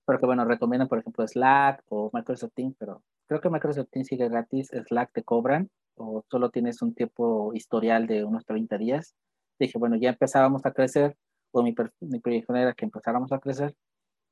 [0.06, 4.08] pero que bueno, recomiendan por ejemplo Slack o Microsoft Teams, pero creo que Microsoft Teams
[4.08, 9.16] sigue gratis, Slack te cobran o solo tienes un tiempo historial de unos 30 días.
[9.60, 11.18] Dije, bueno, ya empezábamos a crecer,
[11.52, 13.76] o mi, mi proyección era que empezáramos a crecer,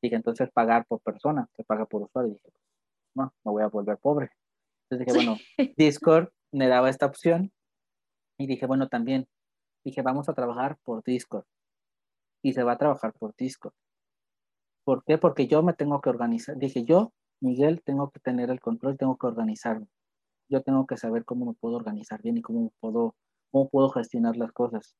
[0.01, 2.33] dije, entonces pagar por persona, se paga por usuario.
[2.33, 2.49] Dije,
[3.15, 4.31] no, me voy a volver pobre.
[4.89, 5.37] Entonces dije, bueno,
[5.77, 7.51] Discord me daba esta opción
[8.37, 9.27] y dije, bueno, también,
[9.83, 11.45] dije, vamos a trabajar por Discord.
[12.41, 13.73] Y se va a trabajar por Discord.
[14.83, 15.17] ¿Por qué?
[15.17, 16.57] Porque yo me tengo que organizar.
[16.57, 19.87] Dije, yo, Miguel, tengo que tener el control, tengo que organizarme.
[20.49, 23.15] Yo tengo que saber cómo me puedo organizar bien y cómo puedo,
[23.51, 24.95] cómo puedo gestionar las cosas.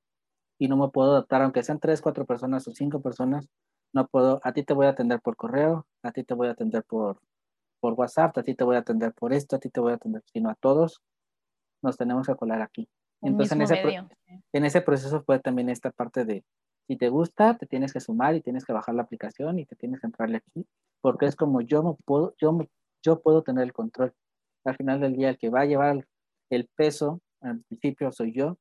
[0.59, 3.47] Y no me puedo adaptar, aunque sean tres, cuatro personas o cinco personas,
[3.93, 6.51] no puedo, a ti te voy a atender por correo, a ti te voy a
[6.51, 7.21] atender por,
[7.79, 9.95] por WhatsApp, a ti te voy a atender por esto, a ti te voy a
[9.95, 11.01] atender, sino a todos
[11.81, 12.89] nos tenemos que colar aquí.
[13.21, 14.07] Entonces en ese,
[14.53, 16.43] en ese proceso fue también esta parte de,
[16.87, 19.75] si te gusta, te tienes que sumar y tienes que bajar la aplicación y te
[19.75, 20.65] tienes que entrarle aquí,
[21.01, 22.57] porque es como yo me puedo, yo,
[23.03, 24.13] yo puedo tener el control.
[24.63, 26.07] Al final del día, el que va a llevar
[26.49, 28.57] el peso, al principio soy yo,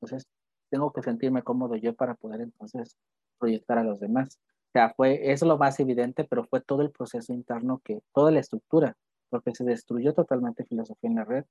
[0.00, 0.26] entonces
[0.70, 2.96] tengo que sentirme cómodo yo para poder entonces
[3.38, 4.38] proyectar a los demás.
[4.68, 8.30] O sea, fue, es lo más evidente, pero fue todo el proceso interno que, toda
[8.30, 8.96] la estructura,
[9.30, 11.44] porque se destruyó totalmente filosofía en la red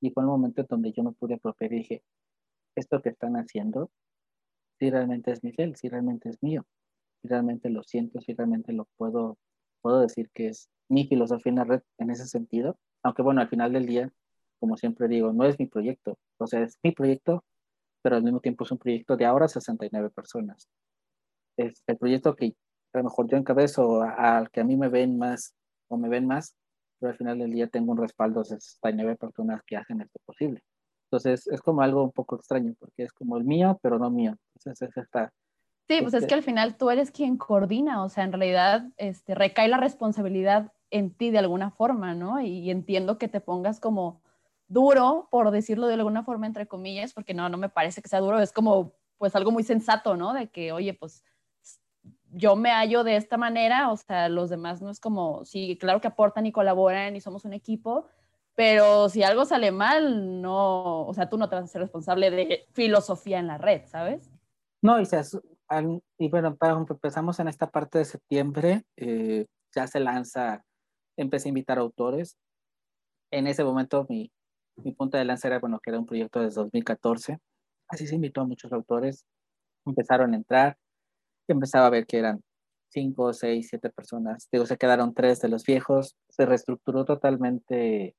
[0.00, 2.02] y fue el momento en donde yo me pude apropiar y dije,
[2.74, 3.90] esto que están haciendo,
[4.78, 6.64] si realmente es Miguel, si realmente es mío,
[7.22, 9.38] si realmente lo siento, si realmente lo puedo,
[9.80, 13.48] puedo decir que es mi filosofía en la red en ese sentido, aunque bueno, al
[13.48, 14.12] final del día,
[14.58, 17.44] como siempre digo, no es mi proyecto, o sea, es mi proyecto,
[18.02, 20.68] pero al mismo tiempo es un proyecto de ahora 69 personas.
[21.56, 22.54] Es el proyecto que
[22.92, 25.54] a lo mejor yo encabezo al que a mí me ven más
[25.88, 26.56] o me ven más,
[26.98, 30.62] pero al final del día tengo un respaldo de 69 personas que hacen esto posible.
[31.06, 34.36] Entonces es como algo un poco extraño porque es como el mío, pero no mío.
[34.56, 35.32] Entonces es esta...
[35.88, 38.88] Sí, pues es este que al final tú eres quien coordina, o sea, en realidad
[38.96, 42.40] este, recae la responsabilidad en ti de alguna forma, ¿no?
[42.40, 44.20] Y, entiendo que te pongas como
[44.66, 48.20] duro, por decirlo de alguna forma, entre comillas, porque no, no me parece que sea
[48.20, 50.34] duro, es como pues algo muy sensato, ¿no?
[50.34, 51.22] De que, oye, pues
[52.30, 56.00] yo me hallo de esta manera, o sea, los demás no es como, sí, claro
[56.00, 58.06] que aportan y colaboran y somos un equipo,
[58.56, 62.30] pero si algo sale mal, no, o sea, tú no te vas a ser responsable
[62.30, 64.32] de filosofía en la red, ¿sabes?
[64.82, 65.06] No, y,
[66.18, 66.56] y bueno,
[66.88, 70.64] empezamos en esta parte de septiembre, eh, ya se lanza,
[71.16, 72.36] empecé a invitar autores.
[73.30, 74.32] En ese momento mi,
[74.76, 77.38] mi punto de lanza era, bueno, que era un proyecto desde 2014.
[77.88, 79.24] Así se invitó a muchos autores,
[79.84, 80.76] empezaron a entrar
[81.48, 82.42] empezaba a ver que eran
[82.88, 84.48] cinco, seis, siete personas.
[84.50, 86.16] Digo, se quedaron tres de los viejos.
[86.28, 88.16] Se reestructuró totalmente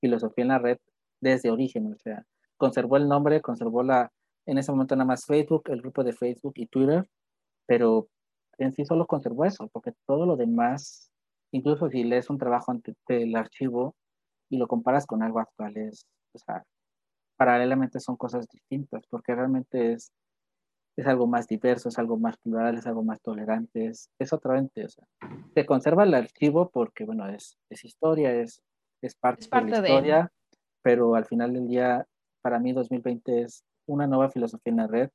[0.00, 0.78] filosofía en la red
[1.20, 1.92] desde origen.
[1.92, 2.24] O sea,
[2.56, 4.10] conservó el nombre, conservó la,
[4.46, 7.08] en ese momento nada más Facebook, el grupo de Facebook y Twitter,
[7.66, 8.08] pero
[8.58, 11.10] en sí solo conservó eso, porque todo lo demás,
[11.52, 12.72] incluso si lees un trabajo
[13.08, 13.94] del archivo
[14.50, 16.64] y lo comparas con algo actual, es, o sea,
[17.36, 20.12] paralelamente son cosas distintas, porque realmente es
[20.98, 24.58] es algo más diverso, es algo más plural, es algo más tolerante, es, es otra
[24.58, 25.06] ente, o sea,
[25.54, 28.64] se conserva el archivo porque, bueno, es, es historia, es,
[29.02, 30.32] es parte, de la historia,
[30.82, 32.06] pero al final del día,
[32.42, 35.10] para mí 2020 es una nueva filosofía en la red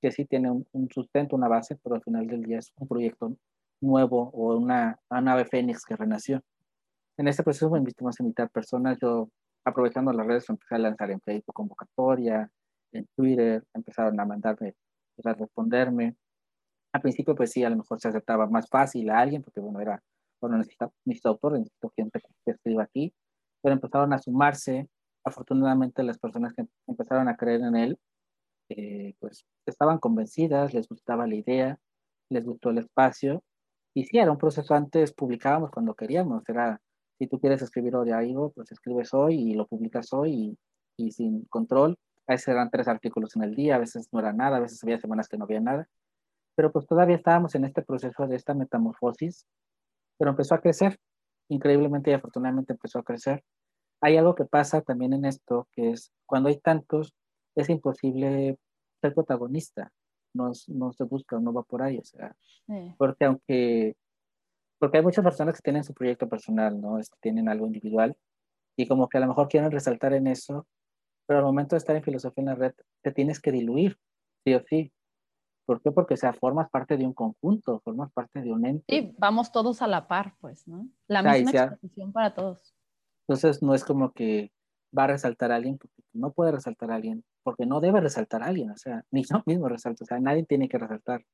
[0.00, 3.36] que sí tiene un, sustento, una base, pero al final del día es un proyecto
[3.80, 6.40] nuevo o una, una nave fénix que renació.
[7.16, 9.28] En este proceso me invitamos a invitar personas, yo
[9.64, 12.50] aprovechando las redes empecé a lanzar en Facebook convocatoria,
[12.92, 14.74] en Twitter, empezaron a mandarme,
[15.14, 16.16] pues, a responderme.
[16.92, 19.80] Al principio, pues sí, a lo mejor se aceptaba más fácil a alguien, porque bueno,
[19.80, 20.02] era,
[20.40, 23.14] bueno, necesito, necesito autor, necesito gente que escriba aquí,
[23.62, 24.88] pero empezaron a sumarse.
[25.24, 27.98] Afortunadamente, las personas que empezaron a creer en él,
[28.70, 31.78] eh, pues estaban convencidas, les gustaba la idea,
[32.30, 33.42] les gustó el espacio.
[33.94, 36.80] Y sí, era un proceso antes, publicábamos cuando queríamos, era
[37.18, 40.58] si tú quieres escribir hoy algo, pues escribes hoy y lo publicas hoy
[40.98, 41.96] y, y, sin control.
[42.26, 44.82] A veces eran tres artículos en el día, a veces no era nada, a veces
[44.82, 45.88] había semanas que no había nada.
[46.56, 49.46] Pero pues todavía estábamos en este proceso de esta metamorfosis,
[50.18, 50.98] pero empezó a crecer,
[51.48, 53.44] increíblemente y afortunadamente empezó a crecer.
[54.00, 57.14] Hay algo que pasa también en esto, que es cuando hay tantos,
[57.54, 58.58] es imposible
[59.00, 59.92] ser protagonista,
[60.34, 62.34] no, no se busca, no va por ahí, o sea,
[62.96, 63.96] porque aunque
[64.78, 66.98] porque hay muchas personas que tienen su proyecto personal, ¿no?
[66.98, 68.16] Es, tienen algo individual
[68.76, 70.66] y como que a lo mejor quieren resaltar en eso,
[71.24, 73.96] pero al momento de estar en filosofía en la red, te tienes que diluir,
[74.44, 74.92] sí o sí.
[75.64, 75.92] ¿Por qué?
[75.92, 78.84] Porque, o sea, formas parte de un conjunto, formas parte de un ente.
[78.88, 80.88] Sí, vamos todos a la par, pues, ¿no?
[81.06, 82.74] La misma exposición para todos.
[83.28, 84.50] Entonces, no es como que
[84.96, 88.42] va a resaltar a alguien, porque no puede resaltar a alguien, porque no debe resaltar
[88.42, 91.24] a alguien, o sea, ni yo mismo resalto, o sea, nadie tiene que resaltar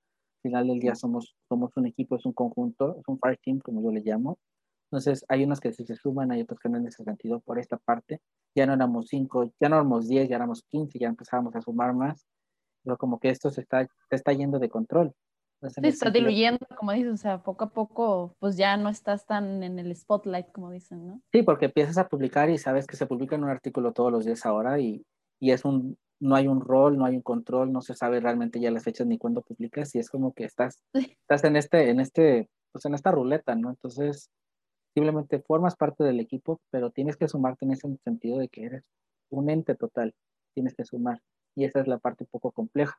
[0.42, 3.82] final del día somos, somos un equipo, es un conjunto, es un fire team, como
[3.82, 4.38] yo le llamo.
[4.90, 7.76] Entonces, hay unos que se suman, hay otros que no en ese sentido por esta
[7.76, 8.20] parte.
[8.54, 11.94] Ya no éramos cinco, ya no éramos diez, ya éramos quince, ya empezábamos a sumar
[11.94, 12.26] más.
[12.84, 15.14] Pero como que esto se está, se está yendo de control.
[15.60, 19.64] Se está diluyendo, como dices, o sea, poco a poco, pues ya no estás tan
[19.64, 21.20] en el spotlight, como dicen, ¿no?
[21.32, 24.24] Sí, porque empiezas a publicar y sabes que se publica en un artículo todos los
[24.24, 25.04] días ahora y,
[25.40, 28.60] y es un, no hay un rol, no hay un control, no se sabe realmente
[28.60, 30.80] ya las fechas ni cuándo publicas y es como que estás,
[31.22, 33.70] estás en este, en este, pues en esta ruleta, ¿no?
[33.70, 34.30] Entonces,
[34.94, 38.84] simplemente formas parte del equipo, pero tienes que sumarte en ese sentido de que eres
[39.30, 40.14] un ente total,
[40.54, 41.20] tienes que sumar
[41.58, 42.98] y esa es la parte un poco compleja.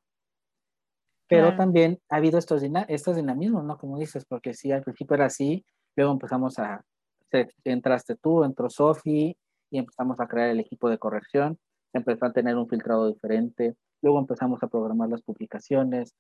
[1.28, 3.78] Pero también ha habido estos, estos dinamismos, ¿no?
[3.78, 5.64] Como dices, porque sí, al principio era así,
[5.96, 6.84] luego empezamos a,
[7.64, 9.38] entraste tú, entró Sofi
[9.70, 11.60] y empezamos a crear el equipo de corrección
[11.94, 16.16] empezó a tener un filtrado diferente, luego empezamos a programar las publicaciones.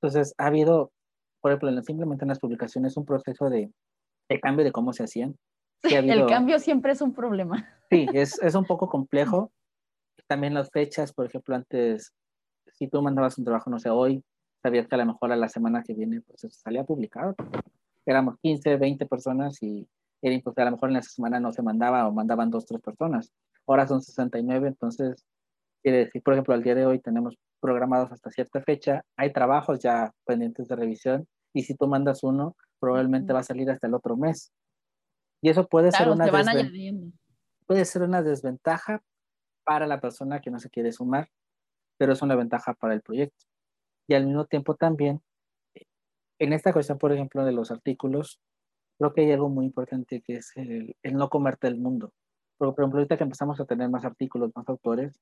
[0.00, 0.92] Entonces, ha habido,
[1.40, 3.70] por ejemplo, simplemente en las publicaciones, un proceso de,
[4.40, 5.36] cambio de cómo se hacían.
[5.82, 7.68] el cambio siempre es un problema.
[7.90, 9.52] Sí, es, es un poco complejo.
[10.32, 12.12] También las fechas, por ejemplo, antes,
[12.66, 14.24] si tú mandabas un trabajo, no sé, hoy,
[14.62, 17.34] sabías que a lo mejor a la semana que viene, pues salía publicado.
[18.06, 19.86] Éramos 15, 20 personas y
[20.22, 22.80] era imposible, a lo mejor en esa semana no se mandaba o mandaban dos, tres
[22.80, 23.32] personas
[23.66, 25.24] ahora son 69, entonces
[25.82, 29.80] quiere decir, por ejemplo, al día de hoy tenemos programados hasta cierta fecha, hay trabajos
[29.80, 33.94] ya pendientes de revisión y si tú mandas uno, probablemente va a salir hasta el
[33.94, 34.52] otro mes.
[35.40, 36.26] Y eso puede ser una
[37.66, 39.02] puede ser una desventaja
[39.64, 41.28] para la persona que no se quiere sumar,
[41.98, 43.46] pero es una ventaja para el proyecto.
[44.08, 45.22] Y al mismo tiempo también,
[46.38, 48.40] en esta cuestión, por ejemplo, de los artículos,
[48.98, 52.12] creo que hay algo muy importante que es el, no comerte el mundo
[52.58, 55.18] por ejemplo, ahorita que empezamos a tener más artículos, más autores,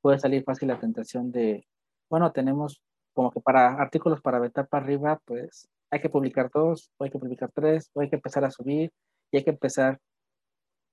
[0.00, 1.66] puede salir fácil la tentación de,
[2.10, 2.80] bueno, tenemos
[3.12, 7.18] como que para artículos para vetar para arriba, pues hay que publicar dos, hay que
[7.18, 8.90] publicar tres, hay que empezar a subir,
[9.30, 9.98] y hay que empezar,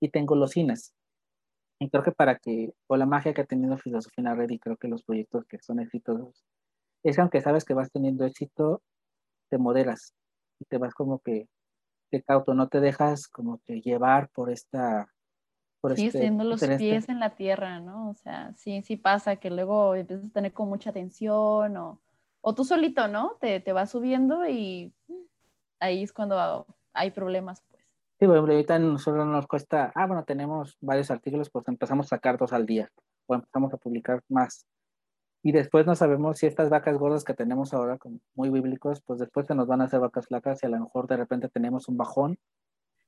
[0.02, 0.94] y tengo los cines.
[1.80, 4.50] Y creo que para que, o la magia que ha tenido Filosofía en la Red,
[4.52, 6.46] y creo que los proyectos que son exitosos,
[7.04, 8.82] es que aunque sabes que vas teniendo éxito,
[9.50, 10.14] te moderas,
[10.60, 11.48] y te vas como que,
[12.12, 15.10] que cauto, no te dejas como que llevar por esta
[15.94, 18.10] sí, este, los pies en la tierra, ¿no?
[18.10, 22.02] O sea, sí, sí pasa que luego empiezas a tener con mucha tensión o,
[22.42, 23.38] o tú solito, ¿no?
[23.40, 24.94] Te, te vas subiendo y
[25.80, 27.64] ahí es cuando hay problemas,
[28.20, 32.38] Sí, bueno, ahorita nosotros nos cuesta, ah, bueno, tenemos varios artículos, pues empezamos a sacar
[32.38, 32.90] dos al día
[33.28, 34.66] o empezamos a publicar más.
[35.44, 39.20] Y después no sabemos si estas vacas gordas que tenemos ahora, como muy bíblicos, pues
[39.20, 41.88] después se nos van a hacer vacas flacas y a lo mejor de repente tenemos
[41.90, 42.38] un bajón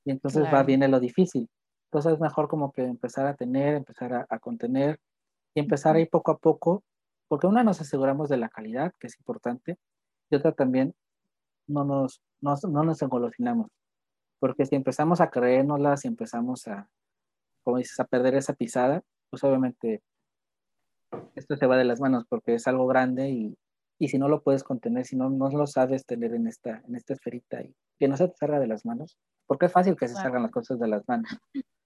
[0.04, 1.48] y entonces va, viene lo difícil.
[1.86, 5.00] Entonces es mejor como que empezar a tener, empezar a, contener
[5.54, 6.84] y empezar ahí poco a poco,
[7.28, 9.78] porque una nos aseguramos de la calidad, que es importante,
[10.30, 10.94] y otra también
[11.66, 13.68] no nos, no, no nos engolosinamos,
[14.38, 16.88] porque si empezamos a creérnoslas y empezamos a,
[17.64, 20.02] como dices, a perder esa pisada, pues obviamente
[21.34, 23.58] esto se va de las manos porque es algo grande y,
[23.98, 26.94] y si no lo puedes contener, si no, no lo sabes tener en esta, en
[26.94, 30.08] esta esferita y que no se te salga de las manos, porque es fácil que
[30.08, 31.30] se salgan las cosas de las manos.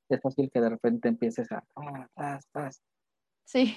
[0.09, 1.65] Es fácil que de repente empieces a,
[2.17, 2.39] ah,
[3.45, 3.77] Sí.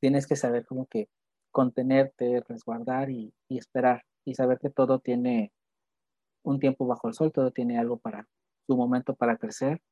[0.00, 1.08] tienes que saber como que
[1.50, 5.52] contenerte, resguardar y, y, esperar y saber que todo tiene
[6.44, 8.28] un tiempo bajo el sol, todo tiene algo para
[8.66, 9.82] su momento para crecer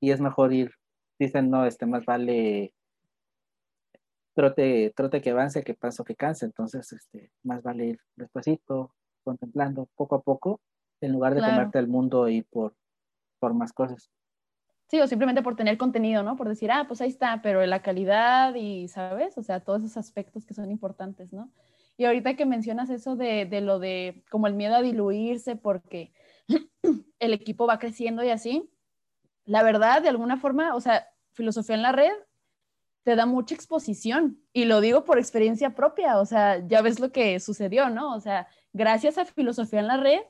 [0.00, 0.72] y es mejor ir,
[1.18, 2.72] dicen, no, este más vale
[4.34, 8.94] trote, trote que avance que paso que canse, entonces este, más vale ir despacito,
[9.24, 10.60] contemplando poco a poco,
[11.00, 12.74] en lugar de tomarte el mundo y por,
[13.38, 14.10] por más cosas.
[14.88, 16.36] Sí, o simplemente por tener contenido, ¿no?
[16.36, 19.36] Por decir, ah, pues ahí está, pero la calidad y, ¿sabes?
[19.38, 21.50] O sea, todos esos aspectos que son importantes, ¿no?
[21.96, 26.12] Y ahorita que mencionas eso de, de lo de como el miedo a diluirse porque
[27.18, 28.70] el equipo va creciendo y así,
[29.44, 32.12] la verdad, de alguna forma, o sea, filosofía en la red
[33.04, 37.12] te da mucha exposición y lo digo por experiencia propia, o sea, ya ves lo
[37.12, 38.14] que sucedió, ¿no?
[38.14, 40.20] O sea, gracias a filosofía en la red,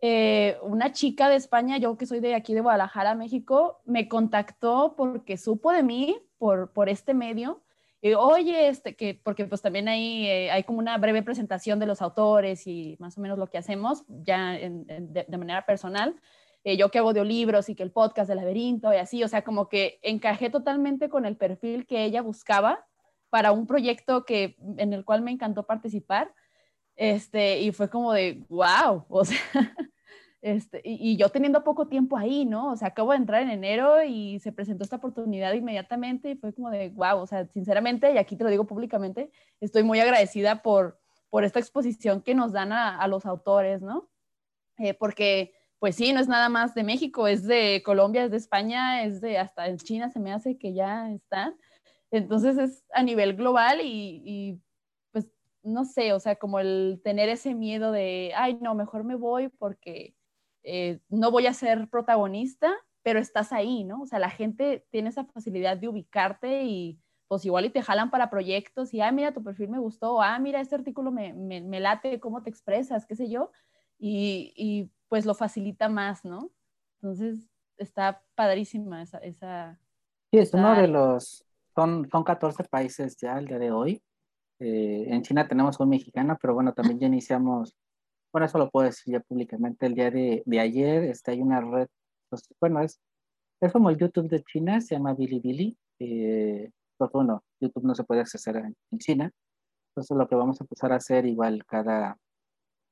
[0.00, 4.94] eh, una chica de España, yo que soy de aquí de Guadalajara, México, me contactó
[4.96, 7.62] porque supo de mí por, por este medio.
[8.06, 11.86] Y, Oye, este, que, porque pues también hay, eh, hay como una breve presentación de
[11.86, 16.14] los autores y más o menos lo que hacemos ya de, manera personal.
[16.62, 19.28] Eh, yo que hago de libros y que el podcast de laberinto y así, o
[19.28, 22.86] sea, como que encajé totalmente con el perfil que ella buscaba
[23.30, 26.32] para un proyecto que, en el cual me encantó participar.
[26.96, 29.38] Este, y fue como de, wow, o sea,
[30.46, 32.70] este, y, yo teniendo poco tiempo ahí, ¿no?
[32.70, 36.54] O sea, acabo de entrar en enero y se presentó esta oportunidad inmediatamente y fue
[36.54, 40.62] como de, wow, o sea, sinceramente, y aquí te lo digo públicamente, estoy muy agradecida
[40.62, 44.08] por, por esta exposición que nos dan a, a los autores, ¿no?
[44.78, 48.36] Eh, porque, pues sí, no es nada más de México, es de Colombia, es de
[48.36, 51.56] España, es de hasta en China se me hace que ya están.
[52.12, 54.60] Entonces es a nivel global y, y
[55.64, 59.48] no sé, o sea, como el tener ese miedo de, ay, no, mejor me voy
[59.48, 60.15] porque
[60.68, 64.02] eh, no voy a ser protagonista, pero estás ahí, ¿no?
[64.02, 68.10] O sea, la gente tiene esa facilidad de ubicarte y pues igual y te jalan
[68.10, 71.80] para proyectos y, ah, mira, tu perfil me gustó, ah, mira, este artículo me, me,
[71.80, 73.50] late, cómo te expresas, qué sé yo,
[73.98, 76.50] y, y, pues lo facilita más, ¿no?
[77.00, 79.18] Entonces, está padrísima esa...
[79.18, 79.80] esa
[80.32, 81.44] sí, es uno de los,
[81.74, 84.02] son, son 14 países ya el día de hoy,
[84.58, 87.76] eh, en China tenemos un mexicano, pero bueno, también ya iniciamos,
[88.32, 91.60] bueno, eso lo puedo decir ya públicamente, el día de, de ayer este, hay una
[91.60, 91.88] red,
[92.28, 93.00] pues, bueno, es,
[93.60, 98.04] es como el YouTube de China, se llama Bilibili, eh, pues bueno, YouTube no se
[98.04, 99.30] puede acceder en, China,
[99.90, 102.18] entonces lo que vamos a empezar a hacer igual cada,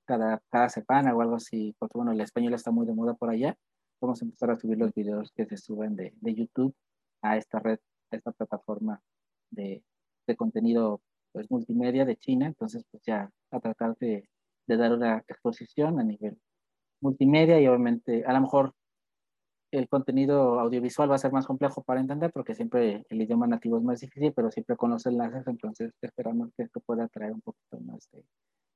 [0.06, 3.30] cada, cada semana o algo así, porque bueno, el español está muy de moda por
[3.30, 3.56] allá,
[4.00, 6.74] vamos a empezar a subir los videos que se suben de, de YouTube
[7.22, 7.78] a esta red,
[8.10, 9.02] a esta plataforma
[9.50, 9.82] de,
[10.26, 11.00] de contenido
[11.32, 14.28] pues, multimedia de China, entonces pues ya a tratar de,
[14.66, 16.38] de dar una exposición a nivel
[17.04, 18.72] multimedia y obviamente a lo mejor
[19.70, 23.76] el contenido audiovisual va a ser más complejo para entender porque siempre el idioma nativo
[23.76, 27.40] es más difícil, pero siempre con los enlaces, entonces esperamos que esto pueda traer un
[27.40, 28.24] poquito más de,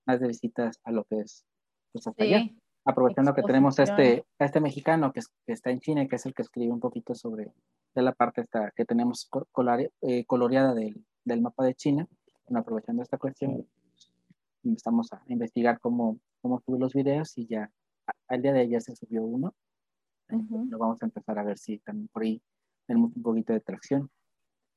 [0.07, 1.45] más de visitas a lo que es
[1.93, 2.49] pues hasta allá.
[2.85, 6.17] Aprovechando que tenemos a este, a este mexicano que, que, está en China y que
[6.17, 7.53] es el que escribe un poquito sobre
[7.95, 9.29] de la parte esta que tenemos
[10.03, 12.09] eh, coloreada del, del mapa de China,
[12.55, 13.67] aprovechando esta cuestión,
[14.69, 17.71] empezamos a investigar cómo, cómo subir los videos y ya
[18.29, 19.55] al día de ayer se subió uno.
[20.29, 22.43] Lo vamos a empezar a ver si también por ahí
[22.87, 24.11] tenemos un poquito de tracción.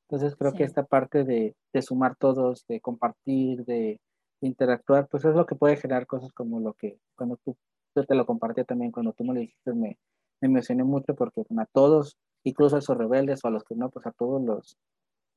[0.08, 4.00] Entonces creo que esta parte de, de, sumar todos, de compartir, de,
[4.40, 7.56] interactuar, pues es lo que puede generar cosas como lo que cuando tú,
[7.94, 9.98] yo te lo compartí también, cuando tú me lo dijiste, me,
[10.40, 13.88] me emocioné mucho porque a todos, incluso a esos rebeldes o a los que no,
[13.90, 14.76] pues a todos los,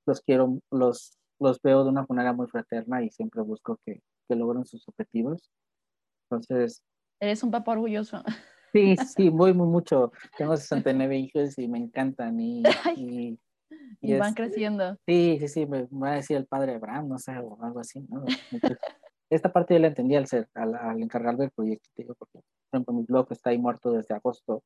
[0.08, 4.36] los quiero, los los veo de una manera muy fraterna y siempre busco que, que
[4.36, 5.52] logren sus objetivos.
[6.30, 6.84] Entonces...
[7.20, 8.24] Eres un papá orgulloso.
[8.74, 10.12] Sí, sí, muy, muy mucho.
[10.38, 12.62] Tengo 69 hijos y me encantan y...
[14.02, 14.98] y, van creciendo.
[15.08, 18.02] Sí, sí, sí, me, va a decir el padre Abraham, no sé, o algo así,
[18.10, 18.26] ¿no?
[19.30, 22.44] esta parte yo la entendí al, ser, al, al encargar del proyecto, digo, porque, por
[22.74, 24.64] ejemplo, mi blog está ahí muerto desde agosto,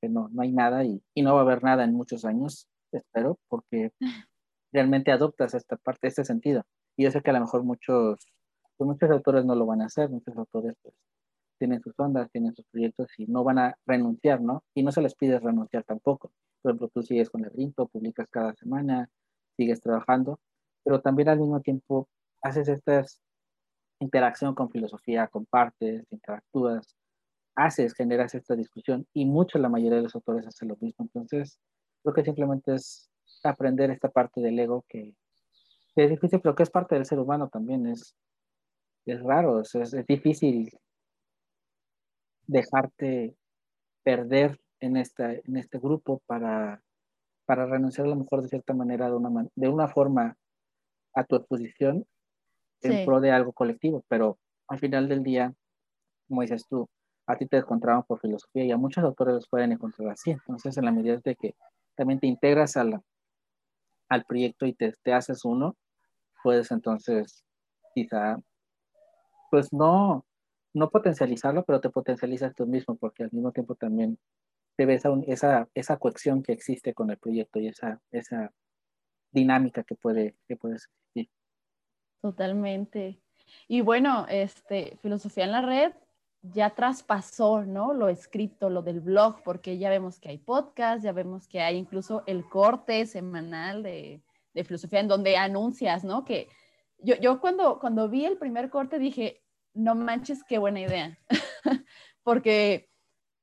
[0.00, 2.68] que no, no hay nada y, y no va a haber nada en muchos años,
[2.92, 3.92] espero, porque
[4.72, 6.64] realmente adoptas esta parte, este sentido.
[6.96, 8.18] Y yo sé que a lo mejor muchos,
[8.80, 10.94] pues muchos autores no lo van a hacer, muchos autores pues,
[11.58, 14.64] tienen sus ondas, tienen sus proyectos y no van a renunciar, ¿no?
[14.74, 16.32] Y no se les pide renunciar tampoco.
[16.62, 19.10] Por ejemplo, tú sigues con el rinto, publicas cada semana,
[19.58, 20.40] sigues trabajando,
[20.82, 22.08] pero también al mismo tiempo
[22.40, 23.04] haces esta
[23.98, 26.96] interacción con filosofía, compartes, interactúas,
[27.56, 31.04] haces, generas esta discusión y mucho la mayoría de los autores hacen lo mismo.
[31.04, 31.60] Entonces,
[32.02, 33.10] creo que simplemente es
[33.44, 35.12] aprender esta parte del ego que,
[35.96, 37.86] es difícil, pero que es parte del ser humano también.
[37.86, 38.16] Es,
[39.12, 40.70] es raro, es, es, difícil
[42.46, 43.36] dejarte
[44.02, 46.82] perder en, esta, en este grupo para
[47.50, 50.36] para renunciar a lo mejor de cierta manera, de una, de una forma
[51.16, 52.06] a tu exposición
[52.80, 54.38] en pro de algo colectivo, pero
[54.68, 55.52] al final del día,
[56.28, 56.88] como dices tú,
[57.26, 60.30] a ti te encontraban por filosofía y a muchos autores los pueden encontrar así.
[60.30, 61.56] Entonces, en la medida de que
[61.96, 63.02] también te integras al
[64.28, 65.76] proyecto y te, te haces uno,
[66.44, 67.44] puedes entonces
[67.96, 68.38] quizá,
[69.50, 70.24] pues no,
[70.72, 74.18] no potencializarlo, pero te potencializas tú mismo, porque al mismo tiempo también
[74.76, 78.52] te ves esa, esa cohesión que existe con el proyecto y esa, esa
[79.30, 81.28] dinámica que puede, que puede existir.
[82.22, 83.20] Totalmente.
[83.68, 85.92] Y bueno, este, Filosofía en la Red
[86.42, 87.92] ya traspasó, ¿no?
[87.92, 91.76] Lo escrito, lo del blog, porque ya vemos que hay podcast, ya vemos que hay
[91.76, 94.22] incluso el corte semanal de,
[94.54, 96.24] de filosofía en donde anuncias, ¿no?
[96.24, 96.48] Que
[97.02, 99.42] yo, yo cuando, cuando vi el primer corte dije,
[99.74, 101.18] no manches, qué buena idea.
[102.22, 102.90] porque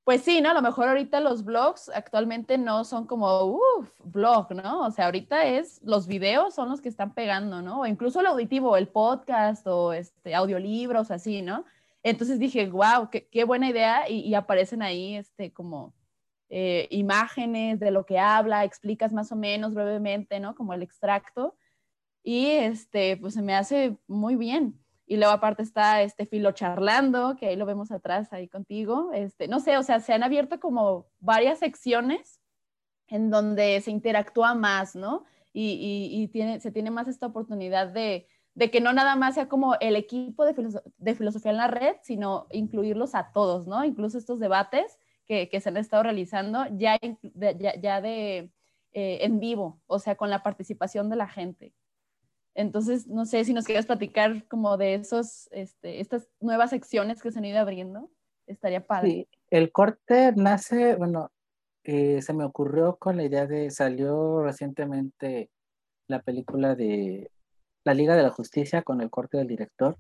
[0.08, 0.52] pues sí, ¿no?
[0.52, 4.86] A lo mejor ahorita los blogs actualmente no son como, uff, blog, ¿no?
[4.86, 7.82] O sea, ahorita es, los videos son los que están pegando, ¿no?
[7.82, 11.66] O incluso el auditivo, el podcast o este, audiolibros, así, ¿no?
[12.04, 15.94] Entonces dije, wow, qué, buena idea y, aparecen ahí, este, como
[16.48, 20.56] eh, imágenes de lo que habla, explicas más o menos brevemente, ¿no?
[20.56, 21.58] Como el extracto.
[22.28, 24.78] Y, este, pues se me hace muy bien.
[25.06, 29.12] Y luego aparte está este Filo Charlando, que ahí lo vemos atrás, ahí contigo.
[29.14, 32.42] Este, no sé, o sea, se han abierto como varias secciones
[33.08, 35.24] en donde se interactúa más, ¿no?
[35.54, 39.48] Y, y, tiene, se tiene más esta oportunidad de, de, que no nada más sea
[39.48, 43.86] como el equipo de, filosofía en la red, sino incluirlos a todos, ¿no?
[43.86, 47.00] Incluso estos debates que, que se han estado realizando ya,
[47.34, 48.52] ya, ya de
[48.92, 51.74] eh, en vivo, o sea, con la participación de la gente.
[52.58, 57.32] Entonces, no sé si nos quieres platicar como de esos, este, estas nuevas secciones que
[57.32, 58.10] se han ido abriendo.
[58.48, 59.10] Estaría padre.
[59.10, 61.32] Sí, el corte nace, bueno,
[61.84, 65.52] eh, se me ocurrió con la idea de, salió recientemente
[66.08, 67.30] la película de
[67.84, 69.96] La Liga de la Justicia con el corte del director,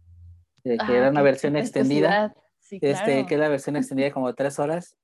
[0.64, 2.34] que ah, era una versión extendida,
[2.72, 4.97] este, que es la versión extendida de como tres horas,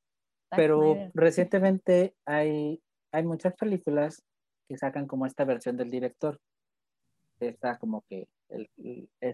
[0.49, 2.81] pero recientemente hay,
[3.11, 4.23] hay muchas películas
[4.67, 6.39] que sacan como esta versión del director
[7.49, 8.69] está como que el,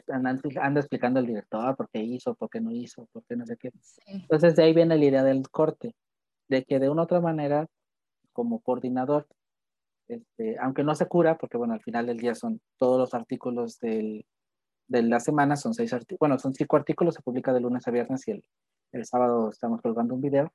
[0.08, 3.58] anda, explicando el director por qué hizo, por qué no hizo, por qué no sé
[3.58, 3.72] qué.
[4.06, 5.96] Entonces de ahí viene la idea del corte,
[6.48, 7.68] de que de una u otra manera,
[8.34, 9.28] como coordinador,
[10.08, 13.80] este, aunque no se cura, porque bueno, al final del día son todos los artículos
[13.80, 14.26] del,
[14.88, 17.92] de la semana, son seis artículos, bueno, son cinco artículos, se publica de lunes a
[17.92, 18.44] viernes y el,
[18.92, 20.52] el sábado estamos colgando un video,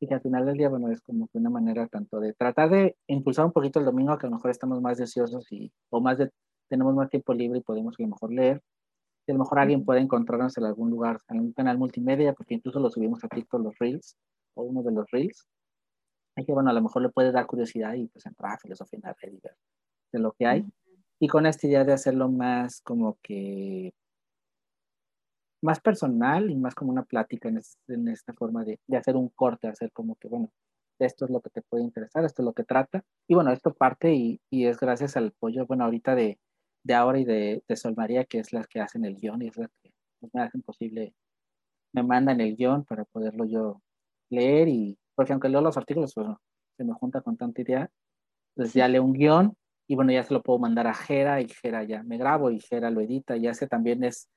[0.00, 2.70] y que al final del día, bueno, es como que una manera tanto de tratar
[2.70, 6.00] de impulsar un poquito el domingo, que a lo mejor estamos más deseosos y, o
[6.00, 6.30] más de
[6.68, 8.62] tenemos más tiempo libre y podemos a lo mejor leer.
[9.26, 12.54] Y a lo mejor alguien puede encontrarnos en algún lugar, en un canal multimedia, porque
[12.54, 14.16] incluso lo subimos a TikTok los Reels,
[14.54, 15.46] o uno de los Reels.
[16.36, 19.00] Y que, bueno, a lo mejor le puede dar curiosidad y pues entrar a filosofía
[19.22, 19.56] y ver
[20.12, 20.64] de lo que hay.
[21.18, 23.94] Y con esta idea de hacerlo más como que
[25.62, 29.28] más personal y más como una plática en, en esta forma de, de, hacer un
[29.30, 30.50] corte, hacer como que, bueno,
[30.98, 33.04] esto es lo que te puede interesar, esto es lo que trata.
[33.26, 36.38] Y bueno, esto parte y, y es gracias al apoyo, bueno, ahorita de,
[36.86, 39.48] de ahora y de, de Sol María, que es las que hacen el guion y
[39.48, 39.90] es las que
[40.32, 41.14] me hacen posible,
[41.92, 43.82] me mandan el guion para poderlo yo
[44.30, 46.28] leer y, porque aunque leo los artículos, pues
[46.76, 47.90] se me junta con tanta idea,
[48.54, 49.56] pues ya leo un guion
[49.88, 52.60] y bueno, ya se lo puedo mandar a Jera y Jera ya me grabo y
[52.60, 54.28] Jera lo edita y ese también es,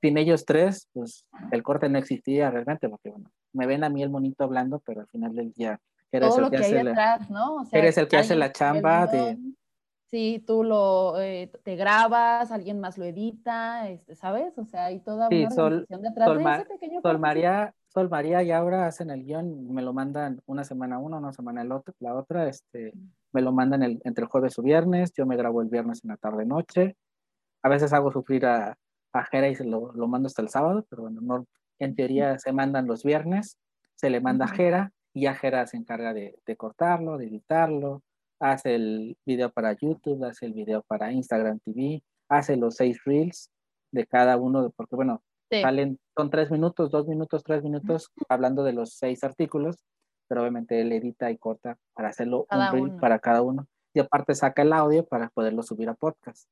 [0.00, 4.02] sin ellos tres, pues el corte no existía realmente porque bueno, me ven a mí
[4.02, 5.78] el monito hablando, pero al final del día
[6.12, 7.66] eres el que, hace la, ¿no?
[7.72, 9.36] eres el que hace la chamba de
[10.10, 14.58] Sí, tú lo eh, te grabas, alguien más lo edita, este, ¿sabes?
[14.58, 18.42] O sea, hay toda una organización detrás Sol, de ese pequeño Sol María, Sol María
[18.42, 21.94] y ahora hacen el guion, me lo mandan una semana uno, una semana el otro,
[22.00, 22.92] la otra, este,
[23.30, 26.10] me lo mandan el, entre el jueves o viernes, yo me grabo el viernes en
[26.10, 26.96] la tarde noche,
[27.62, 28.76] a veces hago sufrir a,
[29.12, 31.46] a Jera y se lo, lo, mando hasta el sábado, pero bueno, no,
[31.78, 33.58] en teoría se mandan los viernes,
[33.94, 38.02] se le manda a Jera y a Jera se encarga de, de cortarlo, de editarlo,
[38.40, 43.50] hace el video para YouTube, hace el video para Instagram TV, hace los seis reels
[43.92, 48.72] de cada uno, porque bueno, salen, son tres minutos, dos minutos, tres minutos, hablando de
[48.72, 49.76] los seis artículos,
[50.26, 53.66] pero obviamente él edita y corta para hacerlo un reel para cada uno.
[53.92, 56.48] Y aparte saca el audio para poderlo subir a podcast.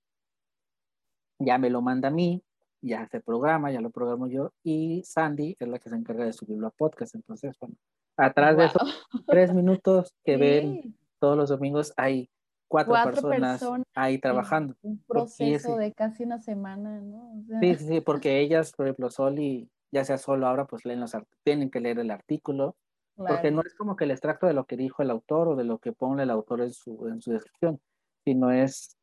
[1.38, 2.42] Ya me lo manda a mí,
[2.82, 6.32] ya se programa, ya lo programo yo, y Sandy es la que se encarga de
[6.32, 7.14] subirlo a podcast.
[7.14, 7.76] Entonces, bueno,
[8.16, 12.30] atrás de esos tres minutos que ven todos los domingos hay
[12.68, 13.64] cuatro, personas,
[13.94, 14.76] ahí trabajando.
[14.82, 17.42] Un proceso de casi una semana, ¿no?
[17.60, 21.00] Sí, sí, sí, porque ellas, por ejemplo, Sol y ya sea solo ahora, pues leen
[21.00, 22.76] los tienen que leer el artículo,
[23.16, 25.64] Porque no es como que el extracto de lo que dijo el autor o de
[25.64, 27.80] lo que pone el autor en su, en su descripción,
[28.24, 28.96] sino es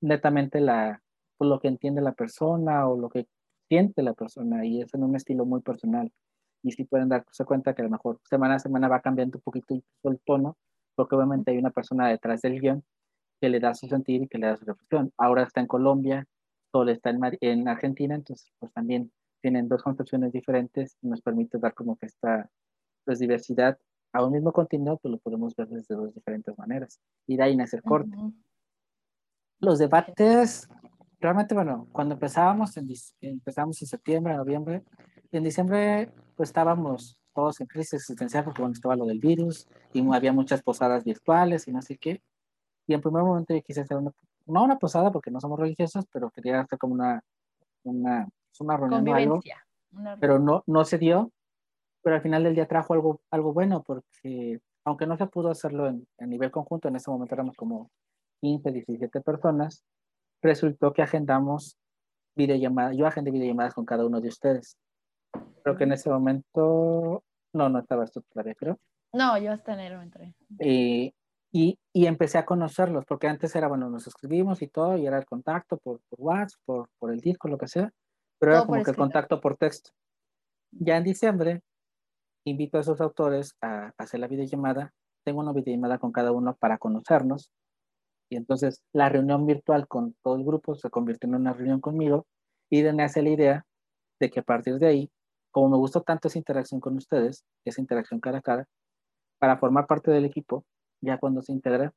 [0.00, 1.02] netamente la,
[1.36, 3.28] pues, lo que entiende la persona o lo que
[3.68, 6.10] siente la persona y es en un estilo muy personal.
[6.62, 9.42] Y si pueden darse cuenta que a lo mejor semana a semana va cambiando un
[9.42, 10.56] poquito el tono,
[10.94, 12.84] porque obviamente hay una persona detrás del guion
[13.40, 15.12] que le da su sentir y que le da su reflexión.
[15.16, 16.26] Ahora está en Colombia,
[16.72, 19.10] Sol está en, en Argentina, entonces pues también
[19.40, 22.50] tienen dos concepciones diferentes y nos permite dar como que esta
[23.04, 23.78] pues, diversidad
[24.12, 27.00] a un mismo contenido, pues lo podemos ver desde dos diferentes maneras.
[27.26, 28.16] Y de ahí nace el corte.
[29.60, 30.68] Los debates,
[31.20, 32.88] realmente, bueno, cuando empezábamos, en,
[33.20, 34.82] empezamos en septiembre, noviembre,
[35.30, 39.66] y en diciembre pues estábamos todos en crisis existencial porque bueno, estaba lo del virus
[39.92, 42.22] y había muchas posadas virtuales y no sé qué.
[42.86, 44.12] Y en primer momento yo quise hacer una,
[44.46, 47.22] no una posada porque no somos religiosos, pero quería hacer como una,
[47.84, 48.28] una,
[48.58, 49.40] una reunión algo,
[50.20, 51.30] pero no, no se dio.
[52.02, 55.86] Pero al final del día trajo algo, algo bueno porque aunque no se pudo hacerlo
[55.86, 57.90] en, a nivel conjunto, en ese momento éramos como
[58.40, 59.84] 15, 17 personas,
[60.42, 61.76] resultó que agendamos
[62.34, 64.76] videollamadas, yo agendé videollamadas con cada uno de ustedes.
[65.62, 67.22] Creo que en ese momento,
[67.52, 68.78] no, no estabas tú todavía, creo.
[69.12, 70.34] No, yo hasta enero entré.
[70.60, 71.14] Y,
[71.52, 75.18] y, y, empecé a conocerlos, porque antes era, bueno, nos escribimos y todo, y era
[75.18, 77.92] el contacto por, por WhatsApp, por, por el disco, lo que sea,
[78.38, 79.90] pero era como que el contacto por texto.
[80.70, 81.62] Ya en diciembre,
[82.44, 84.92] invito a esos autores a, hacer la videollamada.
[85.24, 87.50] Tengo una videollamada con cada uno para conocernos.
[88.30, 92.26] Y entonces la reunión virtual con todo el grupo se convirtió en una reunión conmigo
[92.70, 93.66] y me hace la idea
[94.20, 95.10] de que a partir de ahí,
[95.50, 98.68] como me gustó tanto esa interacción con ustedes, esa interacción cara a cara,
[99.38, 100.64] para formar parte del equipo,
[101.00, 101.92] ya cuando se integra,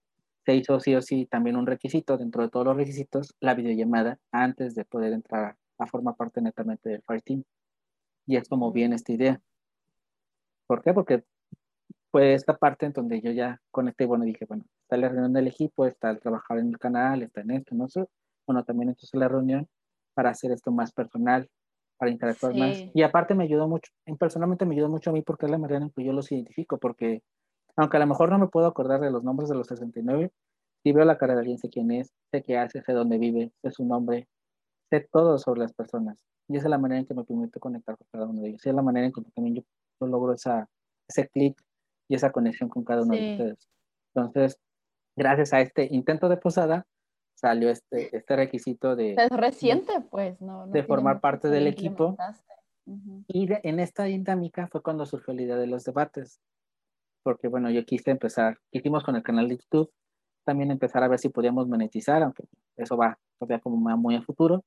[0.45, 4.19] se hizo sí o sí también un requisito dentro de todos los requisitos, la videollamada
[4.31, 7.43] antes de poder entrar a formar parte netamente del Fireteam.
[8.25, 9.41] Y es como viene esta idea.
[10.67, 10.93] ¿Por qué?
[10.93, 11.23] Porque
[12.11, 15.47] fue esta parte en donde yo ya conecté, bueno, dije, bueno, está la reunión del
[15.47, 18.05] equipo, está el trabajar en el canal, está en esto, no sé.
[18.45, 19.67] Bueno, también entonces la reunión
[20.13, 21.49] para hacer esto más personal,
[21.97, 22.83] para interactuar más.
[22.93, 25.83] Y aparte me ayudó mucho, personalmente me ayudó mucho a mí porque es la manera
[25.83, 27.21] en que yo los identifico, porque
[27.75, 30.31] aunque a lo mejor no me puedo acordar de los nombres de los 69,
[30.83, 33.51] si veo la cara de alguien, sé quién es, sé qué hace, sé dónde vive,
[33.61, 34.27] sé su nombre,
[34.89, 36.17] sé todo sobre las personas.
[36.47, 38.61] Y esa es la manera en que me permite conectar con cada uno de ellos.
[38.61, 39.63] Esa es la manera en que también yo,
[40.05, 40.67] logro esa,
[41.07, 41.57] ese clic
[42.09, 43.69] y esa conexión con cada uno de ustedes.
[44.13, 44.59] Entonces,
[45.15, 46.85] gracias a este intento de posada,
[47.43, 49.15] salió este, este requisito de...
[49.15, 50.65] Es reciente, pues, ¿no?
[50.67, 52.15] de formar parte del equipo.
[53.27, 56.39] Y en esta dinámica fue cuando surgió la idea de los debates.
[57.21, 59.91] Porque, bueno, yo quise empezar, quisimos con el canal de YouTube,
[60.45, 62.45] también empezar a ver si podíamos monetizar, aunque
[62.77, 64.63] eso va todavía como muy a futuro,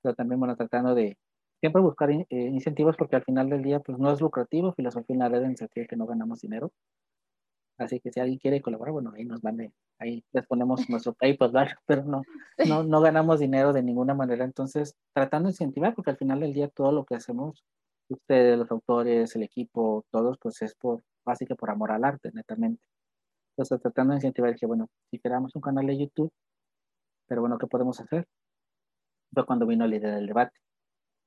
[0.00, 1.18] pero también, bueno, tratando de
[1.58, 5.20] siempre buscar eh, incentivos porque al final del día, pues no es lucrativo, filosofía en
[5.20, 6.70] la red en el sentido que no ganamos dinero.
[7.80, 11.52] Así que si alguien quiere colaborar, bueno, ahí nos van, ahí les ponemos nuestro PayPal,
[11.86, 12.22] pero no,
[12.68, 14.44] no, no ganamos dinero de ninguna manera.
[14.44, 17.64] Entonces, tratando de incentivar, porque al final del día todo lo que hacemos,
[18.08, 22.82] ustedes, los autores, el equipo, todos, pues es por, básicamente por amor al arte, netamente.
[23.56, 26.30] Entonces, tratando de incentivar, que bueno, si queramos un canal de YouTube,
[27.26, 28.26] pero bueno, ¿qué podemos hacer?
[29.32, 30.58] Fue cuando vino la idea del debate.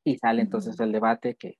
[0.05, 1.55] Y sale entonces el debate que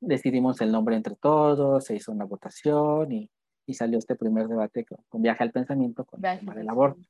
[0.00, 3.30] decidimos el nombre entre todos, se hizo una votación y,
[3.66, 7.00] y salió este primer debate con, Viaje al Pensamiento con, para el aborto.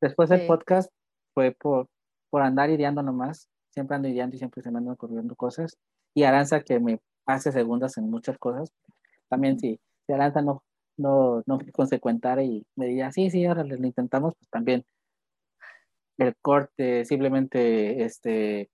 [0.00, 0.90] Después del podcast
[1.34, 1.88] fue por,
[2.30, 5.76] por andar ideando nomás, siempre ando ideando y siempre se me andan ocurriendo cosas.
[6.14, 8.72] Y Aranza que me hace segundas en muchas cosas,
[9.28, 10.64] también si, si Aranza no,
[10.96, 14.84] no, no consecuentara y me diría, sí, sí, ahora lo intentamos, pues también
[16.18, 18.70] el corte, simplemente este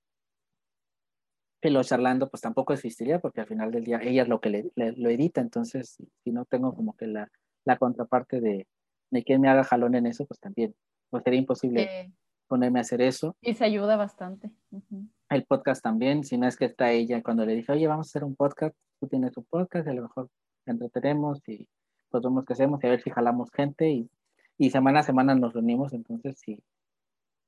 [1.60, 4.50] que lo charlando, pues tampoco existiría, porque al final del día ella es lo que
[4.50, 7.30] le, lo edita, entonces si no tengo como que la,
[7.64, 8.66] la contraparte de,
[9.10, 10.74] de quien me haga jalón en eso, pues también,
[11.10, 12.12] pues sería imposible
[12.46, 13.36] ponerme a hacer eso.
[13.40, 14.50] Y se ayuda bastante.
[15.28, 18.10] El podcast también, si no es que está ella, cuando le dije, oye, vamos a
[18.10, 20.28] hacer un podcast, tú tienes un podcast, a lo mejor
[20.66, 21.68] entretenemos y
[22.10, 24.10] pues vemos qué hacemos y a ver si jalamos gente y,
[24.58, 26.60] y semana a semana nos reunimos, entonces sí,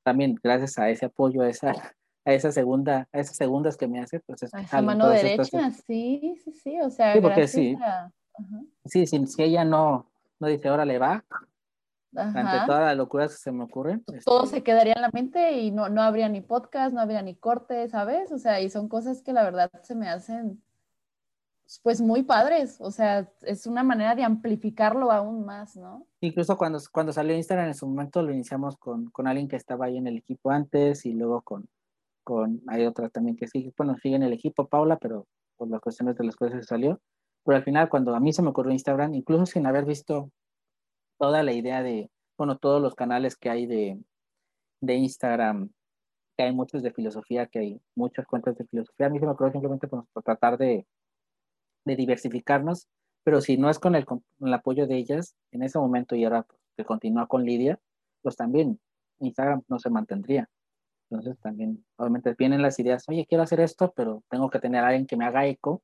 [0.02, 1.72] también gracias a ese apoyo, a esa,
[2.28, 6.38] a esa segunda, a esas segundas que me hace, pues es a mano derecha, sí,
[6.44, 7.74] sí, sí, o sea, sí, porque sí,
[8.84, 10.04] sí, si, ella no,
[10.38, 11.24] no dice, ahora le va,
[12.14, 14.04] ante todas las locuras que se me ocurren.
[14.26, 17.22] Todo este se quedaría en la mente y no, no habría ni podcast, no habría
[17.22, 18.30] ni corte, ¿sabes?
[18.30, 20.62] O sea, y son cosas que la verdad se me hacen
[21.82, 26.06] pues muy padres, o sea, es una manera de amplificarlo aún más, ¿no?
[26.20, 29.86] Incluso cuando, cuando salió Instagram en su momento lo iniciamos con, con alguien que estaba
[29.86, 31.68] ahí en el equipo antes y luego con,
[32.28, 35.26] con hay otra también que sigue, bueno, sigue en el equipo, Paula, pero
[35.56, 37.00] por las cuestiones de las cosas que salió,
[37.42, 40.30] Pero al final, cuando a mí se me ocurrió Instagram, incluso sin haber visto
[41.18, 43.98] toda la idea de, bueno, todos los canales que hay de,
[44.82, 45.70] de Instagram,
[46.36, 49.32] que hay muchos de filosofía, que hay muchas cuentas de filosofía, a mí se me
[49.32, 50.86] ocurrió simplemente por, tratar de,
[51.86, 52.88] de, diversificarnos,
[53.24, 56.24] pero si no es con el, con el, apoyo de ellas, en ese momento y
[56.24, 57.80] ahora pues, que continúa con Lidia,
[58.20, 58.78] pues también
[59.20, 60.50] Instagram no se mantendría.
[61.10, 64.88] Entonces también, obviamente, vienen las ideas, oye, quiero hacer esto, pero tengo que tener a
[64.88, 65.82] alguien que me haga eco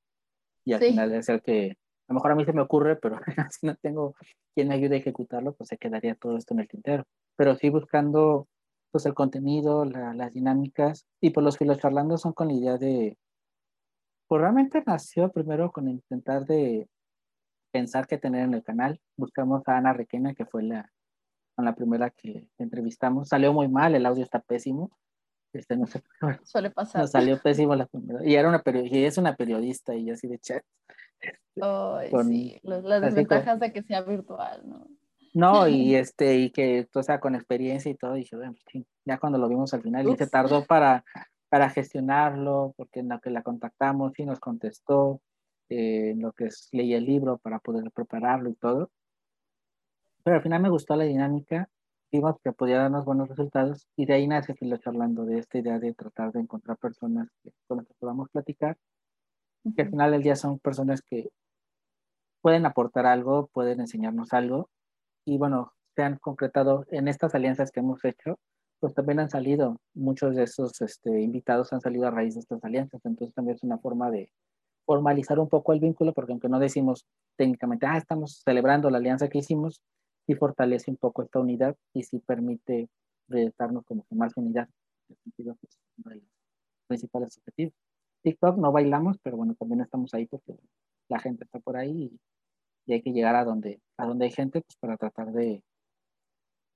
[0.64, 1.76] y al final es el que,
[2.08, 3.18] a lo mejor a mí se me ocurre, pero
[3.50, 4.14] si no tengo
[4.54, 7.04] quien me ayude a ejecutarlo, pues se quedaría todo esto en el tintero.
[7.36, 8.48] Pero sí buscando
[8.90, 13.18] pues el contenido, las dinámicas y pues los filos charlando son con la idea de,
[14.28, 16.88] pues realmente nació primero con intentar de
[17.72, 19.00] pensar qué tener en el canal.
[19.16, 20.92] Buscamos a Ana Requena, que fue la,
[21.56, 23.28] con la primera que entrevistamos.
[23.28, 24.96] Salió muy mal, el audio está pésimo,
[25.54, 26.02] este, no sé,
[26.44, 27.02] Suele pasar.
[27.02, 28.24] Nos salió pésimo la primera.
[28.24, 30.64] Y, era una y es una periodista y así de chat.
[31.20, 34.86] sí, las desventajas de que sea virtual, ¿no?
[35.34, 38.54] No, y este, y que, o sea, con experiencia y todo, dije, bueno,
[39.04, 41.04] ya cuando lo vimos al final, y se tardó para,
[41.48, 45.20] para gestionarlo, porque en lo que la contactamos, y nos contestó,
[45.68, 48.90] eh, lo que es, leí el libro para poder prepararlo y todo.
[50.22, 51.68] Pero al final me gustó la dinámica
[52.42, 55.94] que podía darnos buenos resultados y de ahí nace Filo Charlando, de esta idea de
[55.94, 57.28] tratar de encontrar personas
[57.66, 58.76] con las que podamos platicar,
[59.74, 61.30] que al final del día son personas que
[62.40, 64.68] pueden aportar algo, pueden enseñarnos algo
[65.24, 68.38] y bueno, se han concretado en estas alianzas que hemos hecho,
[68.78, 72.62] pues también han salido, muchos de esos este, invitados han salido a raíz de estas
[72.62, 74.30] alianzas, entonces también es una forma de
[74.86, 77.06] formalizar un poco el vínculo, porque aunque no decimos
[77.36, 79.80] técnicamente, ah, estamos celebrando la alianza que hicimos,
[80.26, 82.88] sí fortalece un poco esta unidad y sí permite
[83.26, 84.68] proyectarnos como que más unidad.
[85.08, 86.24] En sentido, pues, de los
[86.86, 87.74] principales objetivos.
[88.22, 90.56] TikTok no bailamos, pero bueno, también estamos ahí porque
[91.08, 92.10] la gente está por ahí
[92.86, 95.62] y, hay que llegar a donde, a donde hay gente pues, para tratar de,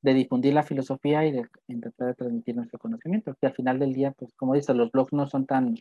[0.02, 3.34] de difundir la filosofía y de intentar de transmitir nuestro conocimiento.
[3.40, 5.74] Que al final del día, pues como dice, los blogs no son tan,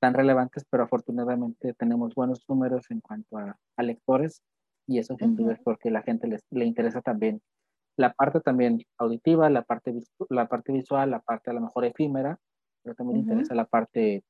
[0.00, 4.42] tan relevantes, pero afortunadamente tenemos buenos números en cuanto a, a lectores
[4.88, 7.40] y eso sin duda es porque la gente les, le interesa también
[7.98, 9.92] la parte también auditiva, la parte,
[10.30, 12.38] la parte visual, la parte a lo mejor efímera,
[12.82, 14.24] pero también interesa la parte,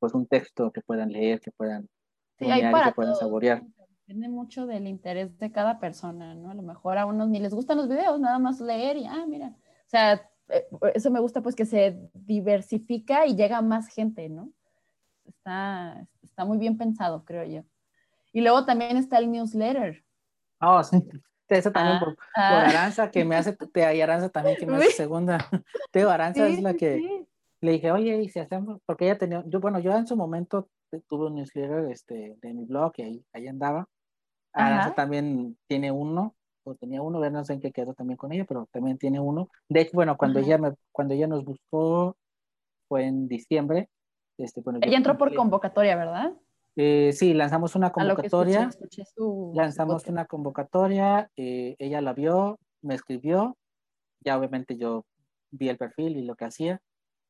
[0.00, 1.88] pues un texto que puedan leer, que puedan,
[2.36, 3.62] sí, hay para que puedan saborear.
[4.06, 6.50] Depende mucho del interés de cada persona, ¿no?
[6.50, 9.24] A lo mejor a unos ni les gustan los videos, nada más leer y, ah,
[9.26, 10.14] mira, o sea,
[10.48, 14.50] eh, eso me gusta pues que se diversifica y llega más gente, ¿no?
[15.26, 17.62] Está, está muy bien pensado, creo yo.
[18.34, 20.04] Y luego también está el newsletter.
[20.60, 20.98] Oh, sí.
[21.48, 22.66] Eso también por, ah.
[22.68, 25.38] Aranza, que me hace, te Aranza también, que me hace segunda.
[25.92, 27.26] Teo Aranza es la que
[27.60, 30.68] le dije, oye, y si hacemos, porque ella tenía, yo, bueno, yo en su momento
[31.06, 33.88] tuve un newsletter este, de mi blog y ahí, ahí andaba.
[34.52, 38.46] Aranza también tiene uno, o tenía uno, no sé en qué quedó también con ella,
[38.46, 39.50] pero también tiene uno.
[39.68, 42.16] De hecho, bueno, cuando, ella, me, cuando ella nos buscó,
[42.88, 43.90] fue en diciembre.
[44.38, 46.32] Este, bueno, ella entró por convocatoria, ¿verdad?
[46.76, 48.68] Eh, sí, lanzamos una convocatoria.
[49.54, 53.56] lanzamos una convocatoria, eh, ella la vio, me escribió,
[54.20, 55.04] ya obviamente yo
[55.52, 56.80] vi el perfil y lo que hacía,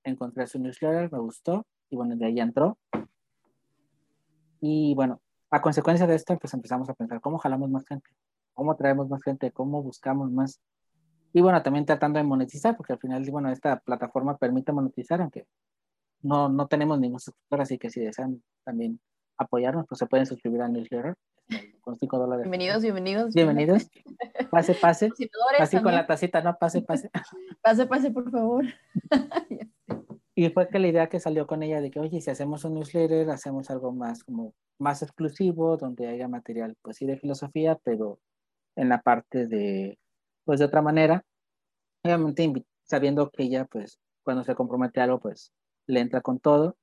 [0.02, 2.78] encontré su newsletter, me gustó y bueno, de ahí entró.
[4.60, 5.20] Y bueno,
[5.50, 8.08] a consecuencia de esto, pues empezamos a pensar cómo jalamos más gente,
[8.54, 10.58] cómo traemos más gente, cómo buscamos más.
[11.34, 15.46] Y bueno, también tratando de monetizar, porque al final, bueno, esta plataforma permite monetizar, aunque
[16.22, 19.00] no, no tenemos ningún suscriptor, así que si desean también
[19.38, 21.14] apoyarnos, pues se pueden suscribir al newsletter
[21.80, 22.44] con 5 dólares.
[22.44, 23.34] Bienvenidos, bienvenidos.
[23.34, 23.90] Bienvenidos.
[24.50, 25.10] Pase, pase.
[25.58, 26.56] Así con la tacita, ¿no?
[26.56, 27.10] Pase, pase.
[27.62, 28.64] Pase, pase, por favor.
[30.34, 32.74] y fue que la idea que salió con ella de que, oye, si hacemos un
[32.74, 38.18] newsletter, hacemos algo más como más exclusivo, donde haya material, pues sí, de filosofía, pero
[38.76, 39.98] en la parte de,
[40.44, 41.24] pues de otra manera.
[42.02, 45.52] Obviamente, sabiendo que ella, pues, cuando se compromete a algo, pues,
[45.86, 46.76] le entra con todo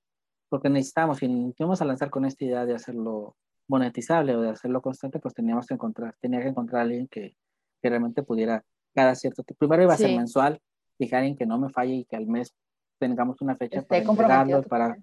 [0.52, 3.38] porque necesitamos, si íbamos a lanzar con esta idea de hacerlo
[3.70, 7.38] monetizable o de hacerlo constante, pues teníamos que encontrar, tenía que encontrar a alguien que,
[7.82, 8.62] que realmente pudiera
[8.93, 9.60] cada cierto tiempo.
[9.60, 10.62] Primero iba a ser mensual,
[10.97, 12.54] fijar alguien que no me falle y que al mes
[12.99, 14.97] tengamos una fecha para entregarlo, para...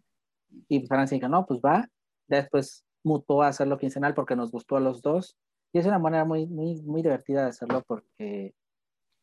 [0.68, 1.88] Y pues ahora sí que no, pues va.
[2.26, 5.34] Después mutó a hacerlo quincenal porque nos gustó a los dos.
[5.72, 8.54] Y es una manera muy, muy, muy divertida de hacerlo porque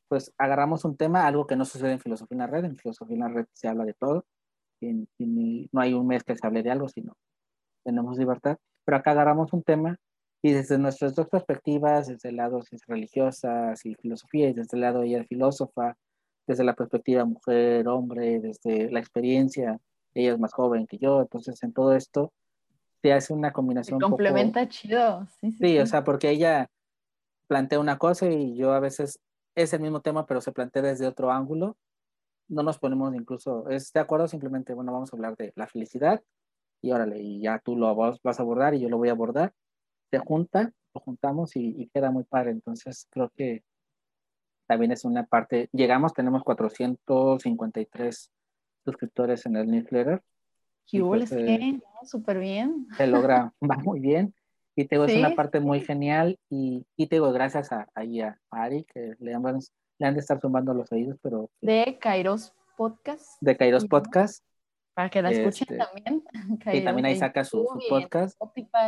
[0.07, 2.65] pues agarramos un tema, algo que no sucede en filosofía en la red.
[2.65, 4.26] En filosofía en la red se habla de todo
[4.82, 7.13] no hay un mes que se hable de algo, sino
[7.84, 8.57] tenemos libertad.
[8.84, 9.97] Pero acá agarramos un tema
[10.41, 15.01] y desde nuestras dos perspectivas, desde el lado religiosa y filosofía, y desde el lado
[15.01, 15.95] ella filósofa,
[16.45, 19.80] desde la perspectiva mujer, hombre, desde la experiencia,
[20.13, 22.32] ella es más joven que yo, entonces en todo esto
[23.01, 23.99] te hace una combinación.
[23.99, 25.28] Se complementa chido.
[25.41, 26.69] Sí, sí, sí, o sea, porque ella
[27.47, 29.19] plantea una cosa y yo a veces
[29.55, 31.78] es el mismo tema, pero se plantea desde otro ángulo.
[32.47, 36.21] No nos ponemos incluso, es de acuerdo, simplemente, bueno, vamos a hablar de la felicidad
[36.81, 39.53] y órale, y ya tú lo vas, a abordar y yo lo voy a abordar.
[40.11, 42.51] Se junta, lo juntamos y, y queda muy padre.
[42.51, 43.63] Entonces, creo que
[44.67, 48.31] también es una parte, llegamos, tenemos 453
[48.83, 50.21] suscriptores en el newsletter.
[50.87, 52.87] ¿Qué pues, eh, Súper bien.
[52.97, 54.33] Se logra, va muy bien.
[54.75, 56.37] Y te digo, es una parte muy genial.
[56.49, 58.03] Y, y te digo, gracias a, a,
[58.51, 59.59] Ari, que le han,
[59.97, 61.49] le han de estar sumando los oídos, pero...
[61.61, 63.37] De Kairos Podcast.
[63.41, 64.43] De Kairos Podcast.
[64.93, 66.23] Para que la escuchen este, también.
[66.73, 68.39] y también ahí saca su, podcast.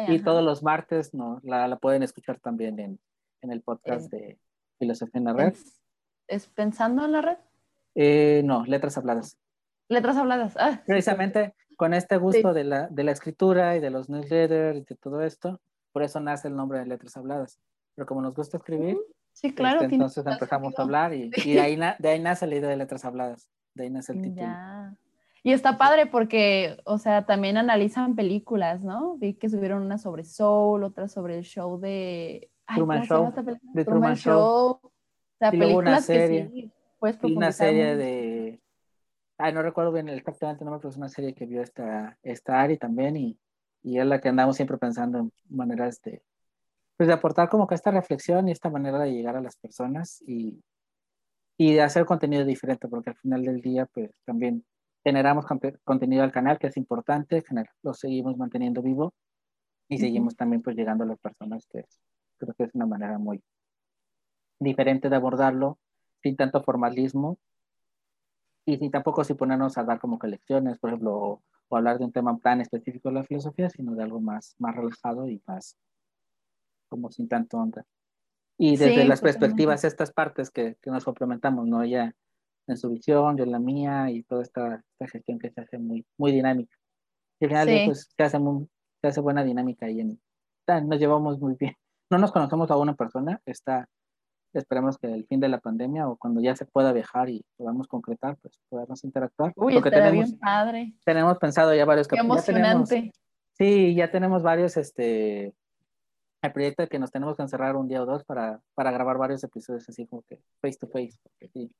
[0.07, 2.99] y todos los martes no, la, la pueden escuchar también en,
[3.41, 4.39] en el podcast de
[4.79, 5.55] Filosofía en la Red.
[6.27, 7.37] ¿Es, Pensando en la Red?
[7.95, 9.37] Eh, no, Letras Habladas.
[9.89, 10.55] Letras Habladas.
[10.57, 14.81] Ah, Precisamente con este gusto de, la, de la escritura y de los newsletters y
[14.83, 17.59] de todo esto, por eso nace el nombre de Letras Habladas.
[17.95, 18.97] Pero como nos gusta escribir,
[19.39, 22.55] sí, claro, este, entonces empezamos a hablar y, y de, ahí de ahí nace la
[22.55, 23.47] idea de Letras Habladas.
[23.73, 24.47] De ahí nace el título.
[25.43, 29.15] Y está padre porque, o sea, también analizan películas, ¿no?
[29.17, 32.49] Vi que subieron una sobre Soul, otra sobre el show de...
[32.75, 33.33] Truman Show.
[33.73, 34.79] De Truman, Show.
[34.81, 34.91] O
[35.37, 38.59] sea, películas serie, que sí puedes Una serie de
[39.37, 42.59] Ay, no recuerdo bien exactamente el nombre, pero es una serie que vio esta, esta
[42.59, 43.37] Ari también y,
[43.83, 46.23] y es la que andamos siempre pensando en maneras de,
[46.97, 50.21] pues de aportar como que esta reflexión y esta manera de llegar a las personas
[50.27, 50.61] y,
[51.57, 54.65] y de hacer contenido diferente, porque al final del día, pues también
[55.03, 55.45] generamos
[55.83, 57.43] contenido al canal, que es importante,
[57.83, 59.13] lo seguimos manteniendo vivo
[59.87, 61.85] y seguimos también pues llegando a las personas, que
[62.37, 63.41] creo que es una manera muy
[64.59, 65.79] diferente de abordarlo,
[66.21, 67.37] sin tanto formalismo
[68.65, 72.05] y ni tampoco si ponernos a dar como que lecciones, por ejemplo, o, hablar de
[72.05, 75.77] un tema tan específico de la filosofía, sino de algo más, más relajado y más
[76.87, 77.85] como sin tanto onda.
[78.57, 81.83] Y desde las perspectivas, estas partes que, que, nos complementamos, ¿no?
[81.83, 82.15] Ella
[82.67, 85.77] en su visión, yo en la mía y toda esta, esta gestión que se hace
[85.77, 86.75] muy, muy dinámica.
[87.39, 88.67] Y al final, pues, se hace, muy,
[89.01, 90.19] se hace buena dinámica y en,
[90.87, 91.73] nos llevamos muy bien.
[92.09, 93.89] No nos conocemos a una persona, está
[94.53, 97.87] Esperemos que el fin de la pandemia o cuando ya se pueda viajar y podamos
[97.87, 99.53] concretar, pues podamos interactuar.
[99.55, 100.93] Uy, estaría bien padre.
[101.05, 103.11] Tenemos pensado ya varios Qué emocionante.
[103.53, 105.53] sí, ya tenemos varios, este,
[106.47, 109.17] el proyecto de que nos tenemos que encerrar un día o dos para, para grabar
[109.17, 111.17] varios episodios así como que face to face.
[111.53, 111.71] sí.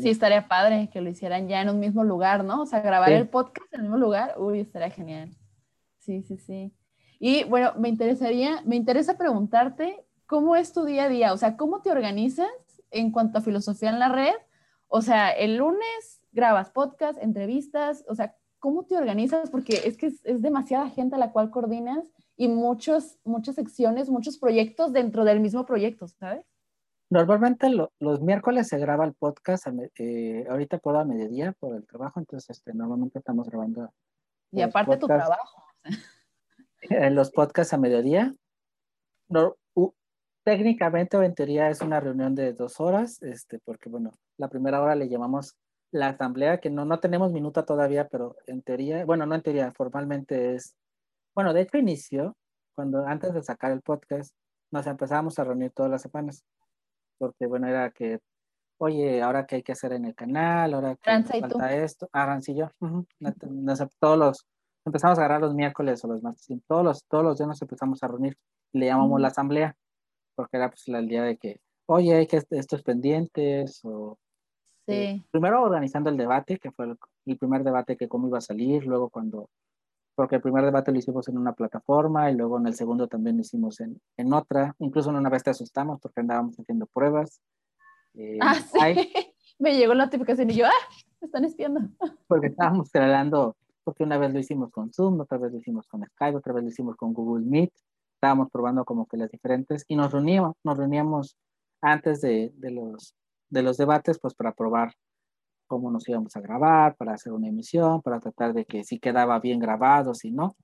[0.00, 2.62] Sí, estaría padre que lo hicieran ya en un mismo lugar, ¿no?
[2.62, 5.30] O sea, grabar el podcast en el mismo lugar, uy, estaría genial.
[5.98, 6.72] Sí, sí, sí.
[7.18, 11.32] Y bueno, me interesaría, me interesa preguntarte ¿cómo es tu día a día?
[11.32, 12.46] O sea, ¿cómo te organizas
[12.92, 14.34] en cuanto a filosofía en la red?
[14.86, 19.50] O sea, el lunes grabas podcast, entrevistas, o sea, ¿cómo te organizas?
[19.50, 24.38] Porque es que es, demasiada gente a la cual coordinas y muchos, muchas secciones, muchos
[24.38, 26.46] proyectos dentro del mismo proyecto, ¿sabes?
[27.10, 29.66] Normalmente los miércoles se graba el podcast,
[29.98, 33.92] eh, ahorita puedo a mediodía por el trabajo, entonces este, normalmente estamos grabando.
[34.52, 35.64] Y aparte tu trabajo.
[36.80, 38.34] En los podcasts a mediodía.
[39.28, 39.56] No,
[40.42, 44.80] Técnicamente o en teoría es una reunión de dos horas, este, porque bueno, la primera
[44.80, 45.58] hora le llamamos
[45.90, 49.72] la asamblea, que no, no tenemos minuta todavía, pero en teoría, bueno, no en teoría,
[49.72, 50.74] formalmente es,
[51.40, 52.36] bueno, de hecho inició
[52.74, 54.34] cuando antes de sacar el podcast,
[54.70, 56.44] nos empezamos a reunir todas las semanas,
[57.16, 58.18] porque bueno, era que,
[58.78, 62.68] oye, ahora qué hay que hacer en el canal, ahora qué falta esto, ah, yo,
[63.98, 64.46] todos los,
[64.84, 68.02] empezamos a agarrar los miércoles o los martes, todos los, todos los días nos empezamos
[68.02, 68.36] a reunir,
[68.72, 69.74] le llamamos la asamblea,
[70.34, 74.18] porque era pues el día de que, oye, hay que estos pendientes, o
[74.86, 75.24] sí.
[75.30, 76.84] primero organizando el debate, que fue
[77.24, 79.48] el, primer debate que cómo iba a salir, luego cuando,
[80.20, 83.36] porque el primer debate lo hicimos en una plataforma y luego en el segundo también
[83.36, 87.40] lo hicimos en, en otra, incluso en una vez te asustamos porque andábamos haciendo pruebas.
[88.12, 88.70] Eh, ah, sí,
[89.58, 91.80] me llegó la notificación y yo, ah, me están espiando.
[92.28, 96.04] Porque estábamos hablando, porque una vez lo hicimos con Zoom, otra vez lo hicimos con
[96.04, 97.72] Skype, otra vez lo hicimos con Google Meet,
[98.16, 101.38] estábamos probando como que las diferentes y nos reuníamos, nos reuníamos
[101.80, 103.14] antes de, de, los,
[103.48, 104.92] de los debates pues para probar
[105.70, 109.38] cómo nos íbamos a grabar, para hacer una emisión, para tratar de que si quedaba
[109.38, 110.56] bien grabado, si no.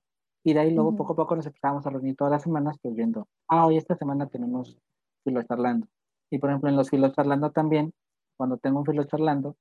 [0.43, 2.93] Y de ahí luego poco a poco nos empezamos a reunir todas las semanas pues
[2.93, 4.77] viendo, ah, hoy esta semana tenemos
[5.23, 5.87] filo charlando.
[6.29, 7.93] Y por ejemplo en los filos charlando también,
[8.35, 9.55] cuando tengo un filo charlando,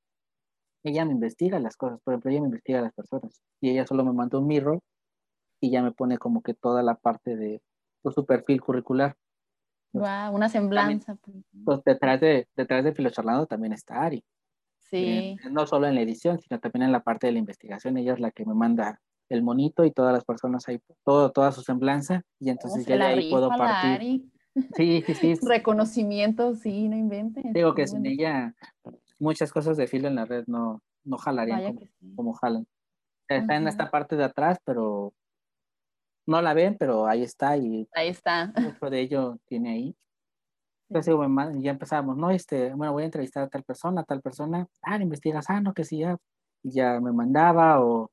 [0.83, 4.05] ella me investiga las cosas, por ejemplo, ella me investiga las personas y ella solo
[4.05, 4.81] me manda un mirror
[5.61, 7.63] y ya me pone como que toda la parte de
[8.05, 9.17] su perfil curricular.
[9.93, 11.15] Wow, una semblanza.
[11.15, 11.37] Pues.
[11.65, 14.25] pues detrás de, detrás de Filocharlando también está Ari.
[14.91, 15.37] Sí.
[15.51, 17.97] no solo en la edición, sino también en la parte de la investigación.
[17.97, 21.53] Ella es la que me manda el monito y todas las personas ahí, todo, toda
[21.53, 24.25] su semblanza, y entonces ya de ahí puedo partir.
[24.75, 25.35] Sí, sí, sí.
[25.43, 27.45] Reconocimiento, sí, no inventes.
[27.53, 28.55] Digo que sin ella
[29.19, 31.79] muchas cosas de filo en la red no, no jalarían
[32.15, 32.67] como, jalan.
[33.29, 35.13] Está en esta parte de atrás, pero
[36.27, 38.53] no la ven, pero ahí está y ahí está.
[38.57, 39.97] Mucho de ello tiene ahí.
[40.89, 41.15] Entonces
[41.63, 44.97] ya empezamos, no, este, bueno, voy a entrevistar a tal persona, a tal persona, ah,
[44.99, 46.17] investigas, ah, no, que sí, ya,
[46.63, 48.11] ya me mandaba o,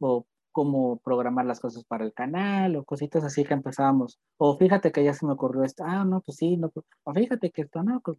[0.00, 4.18] o cómo programar las cosas para el canal o cositas así que empezábamos.
[4.38, 7.12] O fíjate que ya se me ocurrió esto, ah, no, pues sí, no, pues, o
[7.12, 8.18] fíjate que esto, no, pues".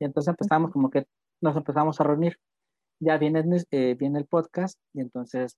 [0.00, 1.06] y entonces empezamos como que
[1.42, 2.36] nos empezamos a reunir.
[3.00, 5.56] Ya viene, eh, viene el podcast y entonces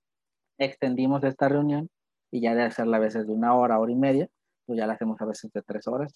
[0.59, 1.91] extendimos esta reunión
[2.33, 4.29] y ya de hacerla a veces de una hora, hora y media,
[4.67, 6.15] pues ya la hacemos a veces de tres horas,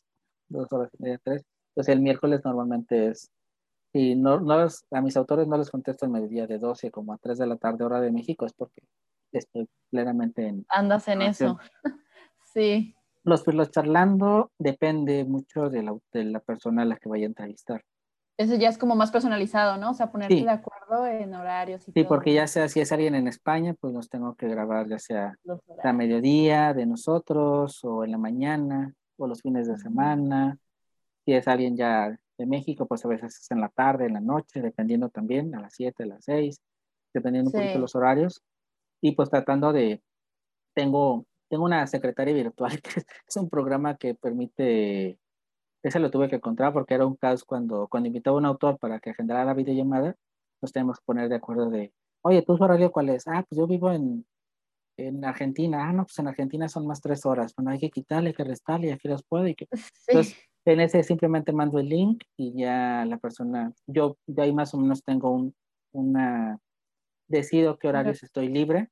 [0.48, 1.44] dos horas y media, tres.
[1.78, 3.30] Entonces el miércoles normalmente es,
[3.92, 7.18] y no, no a mis autores no les contesto el mediodía de 12 como a
[7.18, 8.82] 3 de la tarde hora de México, es porque
[9.30, 10.66] estoy plenamente en...
[10.70, 11.56] Andas en eso,
[12.52, 12.96] sí.
[13.22, 17.28] Los, los charlando depende mucho de la, de la persona a la que vaya a
[17.28, 17.84] entrevistar.
[18.36, 19.90] Eso ya es como más personalizado, ¿no?
[19.90, 23.14] O sea, ponerte de acuerdo en horarios y Sí, porque ya sea si es alguien
[23.14, 25.36] en España, pues nos tengo que grabar ya sea
[25.84, 30.58] a mediodía de nosotros o en la mañana o los fines de semana.
[31.28, 34.20] Si es alguien ya de México, pues a veces es en la tarde, en la
[34.20, 36.58] noche, dependiendo también, a las 7, a las 6,
[37.12, 38.42] dependiendo un poquito los horarios.
[39.02, 40.00] Y pues tratando de,
[40.74, 45.18] tengo, tengo una secretaria virtual que es un programa que permite
[45.82, 48.78] ese lo tuve que encontrar porque era un caso cuando, cuando invitaba a un autor
[48.78, 50.16] para que agendara la videollamada,
[50.62, 53.28] nos tenemos que poner de acuerdo de, oye, ¿tu horario cuál es?
[53.28, 54.24] Ah, pues yo vivo en,
[54.96, 55.90] en Argentina.
[55.90, 57.54] Ah, no, pues en Argentina son más tres horas.
[57.54, 59.46] Bueno, hay que quitarle, hay que restarle y aquí los puedo.
[59.46, 59.66] Y que...
[60.06, 64.74] Entonces, en ese simplemente mando el link y ya la persona, yo de ahí más
[64.74, 65.54] o menos tengo un,
[65.92, 66.58] una,
[67.28, 68.88] decido qué horarios estoy libre.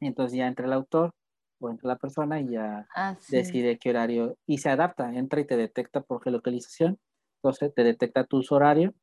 [0.00, 1.14] Entonces ya entre el autor
[1.58, 5.46] o entra la persona y ya ah, decide qué horario y se adapta, entra y
[5.46, 6.98] te detecta por geolocalización,
[7.36, 8.94] entonces te detecta tus horarios,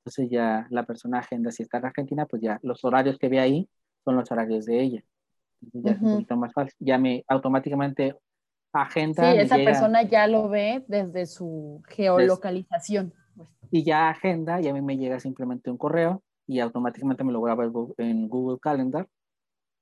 [0.00, 3.40] entonces ya la persona agenda, si está en Argentina, pues ya los horarios que ve
[3.40, 3.68] ahí
[4.04, 5.04] son los horarios de ella.
[5.60, 8.16] ya es un poquito más fácil, ya me automáticamente
[8.72, 9.32] agenda.
[9.32, 13.12] Sí, esa persona ya lo ve desde su geolocalización.
[13.36, 13.48] Pues.
[13.70, 17.40] Y ya agenda y a mí me llega simplemente un correo y automáticamente me lo
[17.40, 17.64] graba
[17.98, 19.06] en Google Calendar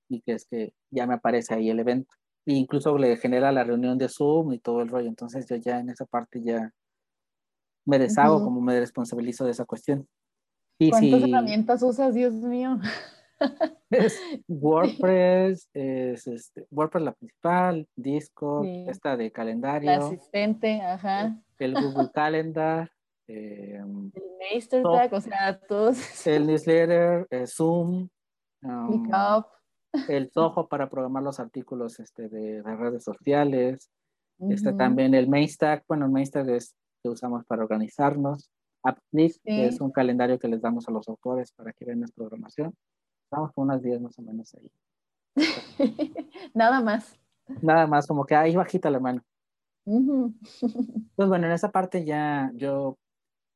[0.09, 2.15] y que es que ya me aparece ahí el evento.
[2.47, 5.09] E incluso le genera la reunión de Zoom y todo el rollo.
[5.09, 6.73] Entonces yo ya en esa parte ya
[7.85, 10.07] me deshago, como me responsabilizo de esa cuestión.
[10.79, 12.79] Y ¿Cuántas herramientas usas, Dios mío?
[13.91, 19.91] Es WordPress, es este, WordPress la principal, Discord, esta de calendario.
[19.91, 21.41] El asistente, ajá.
[21.59, 22.91] El Google Calendar.
[23.27, 24.23] Em, el
[24.53, 26.27] Mastertag, o sea, todos.
[26.27, 28.09] El newsletter, el Zoom.
[28.63, 29.07] Um,
[30.09, 33.91] el Zoho para programar los artículos este, de, redes sociales,
[34.51, 38.51] este, también el Mainstack, bueno, el Mainstack es que usamos para organizarnos,
[38.83, 42.07] AppList, que es un calendario que les damos a los autores para que vean la
[42.15, 42.75] programación.
[43.31, 44.71] Estamos con unas 10 más o menos ahí.
[46.55, 47.21] Nada más.
[47.61, 49.23] Nada más, como que ahí bajita la mano.
[49.85, 52.97] Pues bueno, en esa parte ya yo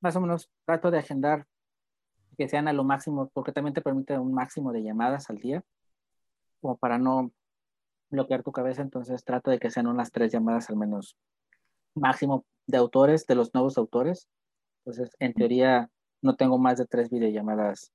[0.02, 1.46] más o menos trato de agendar
[2.36, 5.64] que sean a lo máximo, porque también te permite un máximo de llamadas al día
[6.60, 7.32] como para no
[8.10, 11.16] bloquear tu cabeza, entonces trato de que sean unas tres llamadas al menos
[11.94, 14.28] máximo de autores, de los nuevos autores.
[14.84, 17.90] Entonces, en teoría, no tengo más de tres videollamadas,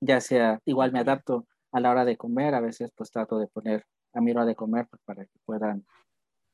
[0.00, 3.46] ya sea, igual me adapto a la hora de comer, a veces pues trato de
[3.48, 5.84] poner a mi hora de comer pues, para que puedan,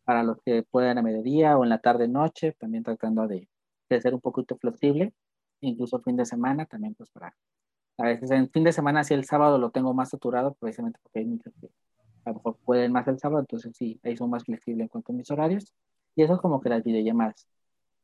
[0.05, 3.49] para los que puedan a mediodía o en la tarde noche, también tratando de,
[3.89, 5.15] de ser un poquito flexible,
[5.61, 7.35] incluso fin de semana también pues para
[7.99, 11.21] a veces en fin de semana, si el sábado lo tengo más saturado, precisamente porque
[11.21, 11.69] hay muchos que
[12.25, 15.13] a lo mejor pueden más el sábado, entonces sí, ahí son más flexibles en cuanto
[15.13, 15.73] a mis horarios.
[16.15, 17.47] Y eso es como que las videollamadas.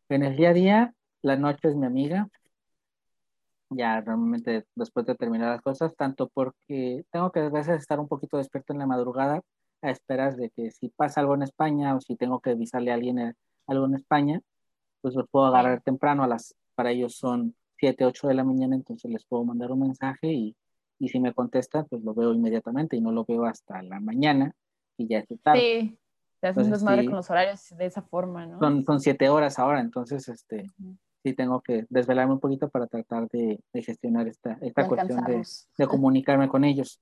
[0.09, 2.29] En el día a día, la noche es mi amiga.
[3.77, 8.09] Ya normalmente después de terminar las cosas, tanto porque tengo que a veces estar un
[8.09, 9.41] poquito despierto en la madrugada
[9.83, 12.95] a esperas de que si pasa algo en España o si tengo que avisarle a
[12.95, 13.35] alguien eh,
[13.67, 14.41] algo en España,
[15.01, 16.23] pues lo puedo agarrar temprano.
[16.23, 19.81] A las, para ellos son 7, 8 de la mañana, entonces les puedo mandar un
[19.81, 20.57] mensaje y,
[20.99, 24.55] y si me contesta, pues lo veo inmediatamente y no lo veo hasta la mañana
[24.97, 25.61] y ya es tarde.
[25.61, 25.99] Sí,
[26.41, 28.59] te haces desmadre con los horarios de esa forma, ¿no?
[28.59, 30.71] Son, son siete horas ahora, entonces este,
[31.23, 35.43] sí tengo que desvelarme un poquito para tratar de, de gestionar esta, esta cuestión de,
[35.79, 37.01] de, comunicarme con ellos.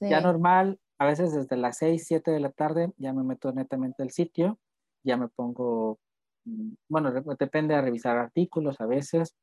[0.00, 4.02] Ya normal, a veces desde las 6, 7 de la tarde ya me meto netamente
[4.02, 4.58] al sitio,
[5.04, 5.98] ya me pongo,
[6.44, 9.36] mm, bueno, depende de revisar artículos a veces,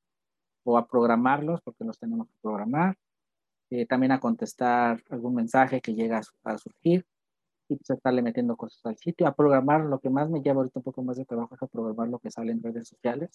[0.64, 2.98] o a programarlos, porque los tenemos que programar,
[3.70, 7.06] eh, también a contestar algún mensaje que llega a, surgir,
[7.70, 10.80] y pues estarle metiendo cosas al sitio, a programar, lo que más me lleva ahorita
[10.80, 13.30] un poco más de trabajo es a programar lo que sale en redes sociales,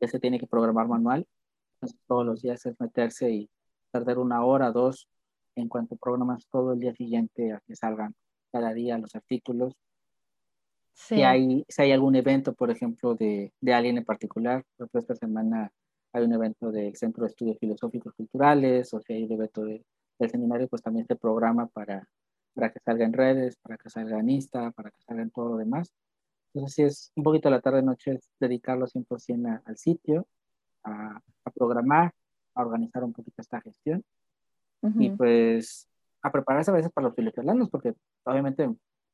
[0.00, 1.26] que se tiene que programar manual,
[1.74, 3.50] entonces todos los días es meterse y
[3.90, 5.08] perder una hora, dos,
[5.56, 8.14] en cuanto programas todo el día siguiente a que salgan
[8.50, 9.74] cada día los artículos.
[10.92, 15.00] Si, hay, si hay algún evento, por ejemplo, de, de alguien en particular, por ejemplo,
[15.00, 15.72] esta semana
[16.12, 19.84] hay un evento del Centro de Estudios Filosóficos Culturales, o si hay un evento de,
[20.18, 22.08] del seminario, pues también se programa para
[22.54, 25.50] para que salga en redes, para que salga en Insta, para que salga en todo
[25.50, 25.92] lo demás.
[26.54, 30.26] Entonces, sí es un poquito la tarde-noche dedicarlo 100% al sitio,
[30.84, 31.20] a,
[31.54, 32.14] programar,
[32.54, 34.04] a organizar un poquito esta gestión.
[34.98, 35.88] Y pues
[36.20, 37.94] a prepararse a veces para los filosofalanos, porque
[38.24, 38.68] obviamente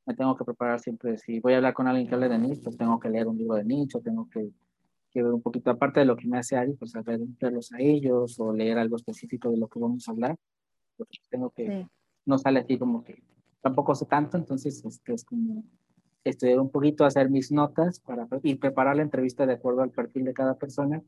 [0.05, 1.17] me tengo que preparar siempre.
[1.17, 3.37] Si voy a hablar con alguien que hable de nicho, pues tengo que leer un
[3.37, 4.49] libro de nicho, tengo que,
[5.11, 7.79] que ver un poquito, aparte de lo que me hace Ari, pues saber verlos a
[7.79, 10.35] ellos o leer algo específico de lo que vamos a hablar,
[10.97, 11.87] porque tengo que,
[12.25, 13.21] no sale así como que
[13.61, 15.63] tampoco sé tanto, entonces este, es como
[16.23, 20.25] estudiar un poquito, hacer mis notas para, y preparar la entrevista de acuerdo al perfil
[20.25, 21.01] de cada persona.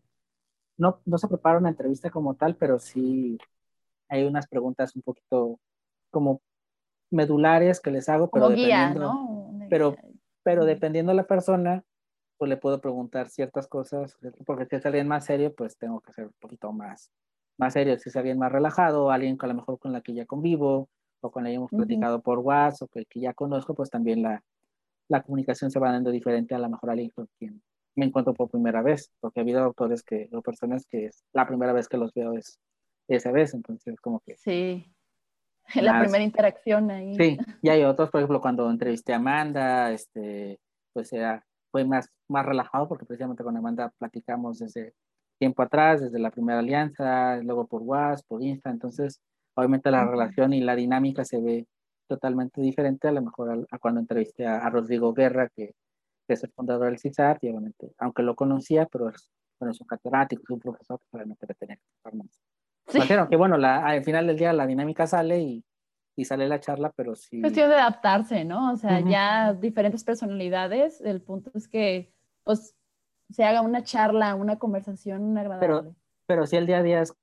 [0.77, 3.37] No, no se prepara una entrevista como tal, pero sí
[4.09, 5.59] hay unas preguntas un poquito
[6.09, 6.41] como
[7.11, 9.95] medulares que les hago, pero dependiendo, pero,
[10.41, 11.83] pero dependiendo de la persona,
[12.37, 16.11] pues le puedo preguntar ciertas cosas, porque si es alguien más serio, pues tengo que
[16.11, 17.11] ser un poquito más,
[17.57, 20.13] más serio, si es alguien más relajado, alguien que a lo mejor con la que
[20.13, 20.89] ya convivo,
[21.21, 24.43] o con ella hemos platicado por WhatsApp, o que, que, ya conozco, pues también la,
[25.13, 27.61] la comunicación se va dando diferente a lo mejor alguien con quien
[27.95, 31.45] me encuentro por primera vez, porque ha habido autores que, o personas que es la
[31.47, 32.59] primera vez que los veo es
[33.07, 34.35] esa vez, entonces como que...
[34.37, 34.91] Sí,
[35.75, 37.15] la primera interacción ahí.
[37.15, 40.59] Sí, y hay otros, por ejemplo, cuando entrevisté a Amanda, este,
[40.93, 44.95] pues era, fue más, más relajado, porque precisamente con Amanda platicamos desde
[45.37, 49.21] tiempo atrás, desde la primera alianza, luego por WhatsApp, por Insta, entonces
[49.55, 51.67] obviamente la relación y la dinámica se ve
[52.07, 55.75] totalmente diferente a lo mejor a, cuando entrevisté a, Rodrigo Guerra, que,
[56.27, 59.29] es el fundador del CISAR, y obviamente, aunque lo conocía, pero es,
[59.59, 61.79] bueno, es un catedrático, es un profesor, pues obviamente debe tener
[62.13, 62.41] más.
[62.87, 62.99] Sí.
[63.29, 65.63] que bueno, la, al final del día la dinámica sale y,
[66.15, 67.41] y sale la charla, pero sí.
[67.41, 68.71] Cuestión de adaptarse, ¿no?
[68.71, 72.75] O sea, ya diferentes personalidades, el punto es que, pues,
[73.29, 75.67] se haga una charla, una conversación agradable.
[75.67, 75.95] Pero,
[76.25, 77.13] pero sí el día a día es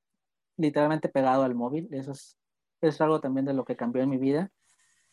[0.56, 1.88] literalmente pegado al móvil.
[1.92, 2.36] Eso es,
[2.80, 4.50] es algo también de lo que cambió en mi vida.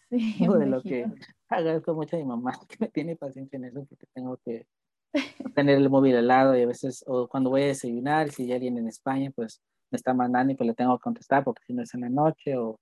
[0.09, 1.05] Sí, de lo que
[1.49, 4.65] agradezco mucho a mi mamá que me tiene paciencia en eso porque tengo que
[5.55, 8.53] tener el móvil al lado y a veces, o cuando voy a desayunar, si hay
[8.53, 11.73] alguien en España, pues me está mandando y pues le tengo que contestar porque si
[11.73, 12.79] no es en la noche, o,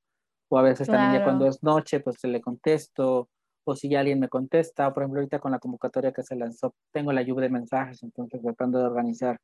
[0.49, 3.29] o a veces también ya cuando es noche, pues se le contesto,
[3.63, 6.35] o si ya alguien me contesta, o por ejemplo ahorita con la convocatoria que se
[6.35, 9.39] lanzó, tengo la lluvia de mensajes, entonces tratando de organizar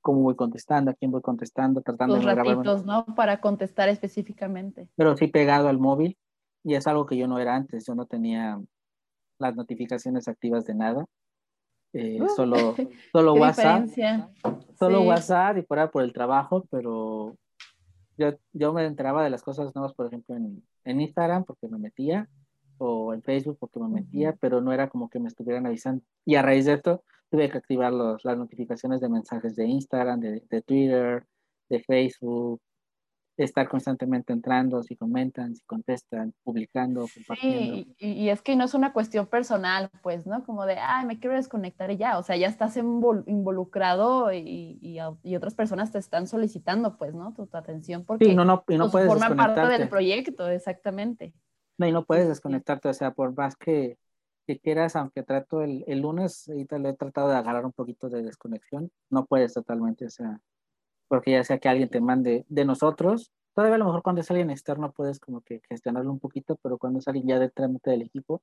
[0.00, 3.04] cómo voy contestando, a quién voy contestando, tratando Los de ratitos, ¿no?
[3.14, 4.88] Para contestar específicamente.
[4.96, 6.16] Pero sí pegado al móvil
[6.62, 8.60] y es algo que yo no era antes, yo no tenía
[9.38, 11.06] las notificaciones activas de nada.
[11.92, 12.74] Eh, uh, solo
[13.12, 13.88] solo WhatsApp.
[14.78, 17.36] Solo WhatsApp y por por el trabajo, pero
[18.16, 21.78] yo, yo me enteraba de las cosas nuevas, por ejemplo, en, en Instagram porque me
[21.78, 22.28] metía
[22.78, 26.02] o en Facebook porque me metía, pero no era como que me estuvieran avisando.
[26.24, 30.20] Y a raíz de esto, tuve que activar los, las notificaciones de mensajes de Instagram,
[30.20, 31.26] de, de, Twitter,
[31.68, 32.60] de Facebook,
[33.44, 37.74] estar constantemente entrando, si comentan, si contestan, publicando, compartiendo.
[37.74, 40.44] Sí, y, y, es que no es una cuestión personal, pues, ¿no?
[40.44, 44.98] Como de, ay, me quiero desconectar y ya, o sea, ya estás involucrado y, y,
[45.22, 47.32] y otras personas te están solicitando, pues, ¿no?
[47.34, 51.32] Tu, tu atención porque sí, no, no, y no pues, forman parte del proyecto, exactamente.
[51.78, 53.96] No, y no puedes desconectarte, o sea, por más que
[54.46, 58.08] que quieras, aunque trato el, el lunes, ahorita le he tratado de agarrar un poquito
[58.08, 60.40] de desconexión, no puedes totalmente, o sea,
[61.06, 64.30] porque ya sea que alguien te mande de nosotros, todavía a lo mejor cuando es
[64.30, 67.90] alguien externo puedes como que gestionarlo un poquito, pero cuando es alguien ya de trámite
[67.90, 68.42] del equipo,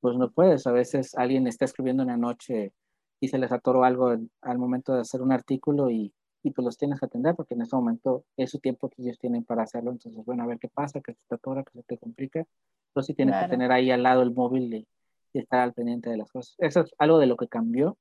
[0.00, 0.66] pues no puedes.
[0.66, 2.72] A veces alguien está escribiendo una noche
[3.20, 6.12] y se les atoró algo al momento de hacer un artículo y,
[6.42, 9.18] y pues los tienes que atender porque en ese momento es su tiempo que ellos
[9.18, 9.90] tienen para hacerlo.
[9.90, 12.46] Entonces, bueno, a ver qué pasa, que se te atora, que se te complica.
[12.88, 14.88] Entonces sí tienes que tener ahí al lado el móvil y,
[15.34, 16.54] estar al pendiente de las cosas.
[16.56, 17.98] Eso es algo de lo que cambió,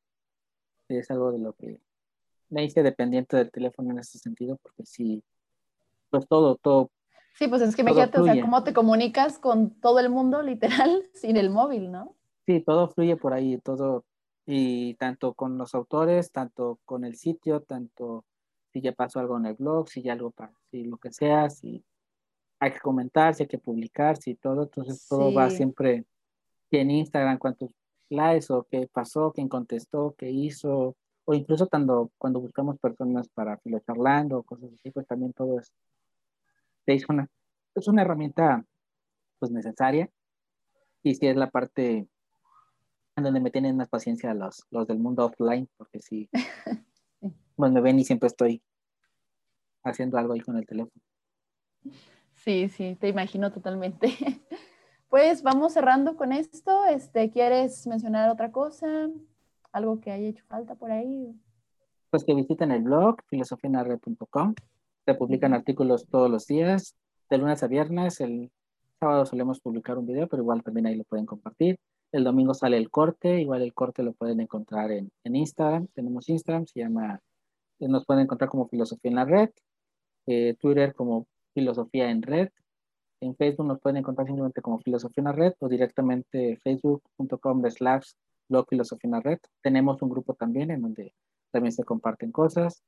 [0.88, 1.82] es algo de lo que
[2.50, 5.22] me hice dependiente del teléfono en ese sentido, porque sí,
[6.20, 6.92] pues todo, todo.
[7.38, 11.04] Sí, pues es que imagínate, o sea, cómo te comunicas con todo el mundo, literal,
[11.14, 12.16] sin el móvil, ¿no?
[12.46, 14.06] Sí, todo fluye por ahí, todo,
[14.46, 18.24] y tanto con los autores, tanto con el sitio, tanto
[18.72, 20.34] si ya pasó algo en el blog, si ya algo,
[20.70, 21.84] si lo que sea, si
[22.60, 26.06] hay que comentar, si hay que publicar, si todo, entonces todo va siempre
[26.80, 27.72] en Instagram cuántos
[28.10, 33.58] likes o qué pasó, quién contestó, qué hizo, o incluso cuando, cuando buscamos personas para
[33.58, 35.72] filocharlando o cosas así, pues también todo es,
[36.94, 37.28] es una,
[37.74, 38.64] es una herramienta
[39.40, 40.10] pues necesaria
[41.04, 42.08] y sí es la parte
[43.16, 46.30] en donde me tienen más paciencia los, los del mundo offline, porque sí,
[47.56, 48.62] pues me ven y siempre estoy
[49.84, 51.02] haciendo algo ahí con el teléfono.
[52.36, 54.10] Sí, sí, te imagino totalmente.
[55.08, 56.84] Pues vamos cerrando con esto.
[56.88, 59.10] Este, ¿Quieres mencionar otra cosa?
[59.72, 61.34] ¿Algo que haya hecho falta por ahí?
[62.10, 64.56] Pues que visiten el blog filosofianarred.com.
[65.06, 66.96] Se publican artículos todos los días,
[67.30, 68.20] de lunes a viernes.
[68.22, 68.52] El
[69.00, 71.80] sábado solemos publicar un video, pero igual también ahí lo pueden compartir.
[72.12, 75.88] El domingo sale el corte, igual el corte lo pueden encontrar en, en Instagram.
[75.94, 77.20] Tenemos Instagram, se llama,
[77.80, 79.50] nos pueden encontrar como Filosofía en la Red.
[80.28, 82.50] Eh, Twitter como Filosofía en Red.
[83.22, 88.12] En Facebook nos pueden encontrar simplemente como Filosofía en la Red o directamente facebook.com slash
[88.50, 89.40] blog Filosofía en la Red.
[89.62, 91.14] Tenemos un grupo también en donde
[91.52, 92.84] también se comparten cosas.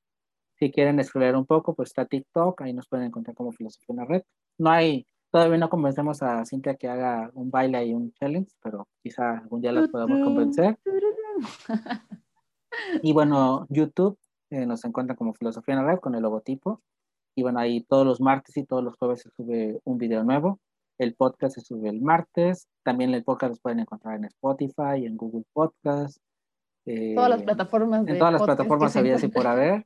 [0.59, 3.97] Si quieren explorar un poco, pues está TikTok, ahí nos pueden encontrar como Filosofía en
[3.97, 4.23] la Red.
[4.57, 8.87] No hay, todavía no convencemos a Cintia que haga un baile y un challenge, pero
[9.03, 10.77] quizá algún día las podamos convencer.
[13.01, 14.17] Y bueno, YouTube
[14.49, 16.81] eh, nos encuentra como Filosofía en la Red con el logotipo.
[17.35, 20.59] Y bueno, ahí todos los martes y todos los jueves se sube un video nuevo.
[20.97, 22.67] El podcast se sube el martes.
[22.83, 26.17] También el podcast los pueden encontrar en Spotify, en Google Podcast.
[26.85, 28.07] Eh, todas las plataformas.
[28.07, 29.85] En todas las plataformas había así por haber.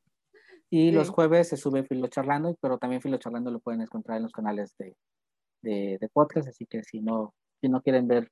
[0.74, 4.24] Y los jueves se sube Filo Charlando, pero también Filo Charlando lo pueden encontrar en
[4.24, 4.96] los canales de,
[5.62, 6.48] de, de podcast.
[6.48, 8.32] Así que si no, si no quieren ver,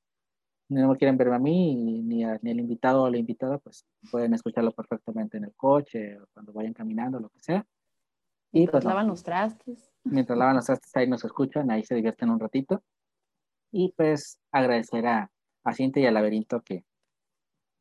[0.69, 4.33] no quieren verme a mí, ni, a, ni al invitado o la invitada, pues pueden
[4.33, 7.67] escucharlo perfectamente en el coche o cuando vayan caminando, lo que sea.
[8.53, 9.91] Y mientras pues, lavan los trastes.
[10.05, 12.81] Mientras lavan los trastes, ahí nos escuchan, ahí se divierten un ratito.
[13.73, 15.29] Y pues agradecer a,
[15.65, 16.85] a Cintia y al Laberinto que,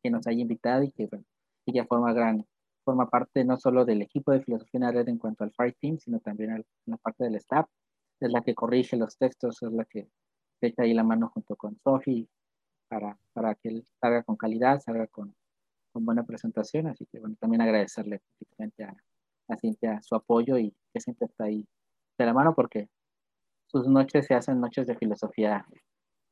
[0.03, 1.23] que nos haya invitado y que bueno,
[1.65, 2.45] ella forma gran,
[2.89, 5.75] forma parte no solo del equipo de filosofía en la red en cuanto al Fire
[5.79, 7.67] Team, sino también en la parte del staff.
[8.19, 10.09] Es la que corrige los textos, es la que
[10.59, 12.27] echa ahí la mano junto con Sofi
[12.87, 15.35] para, para que él salga con calidad, salga con,
[15.93, 16.87] con buena presentación.
[16.87, 18.23] Así que bueno, también agradecerle
[18.57, 21.67] a, a Cintia su apoyo y que siempre está ahí
[22.17, 22.89] de la mano porque
[23.67, 25.63] sus noches se hacen noches de filosofía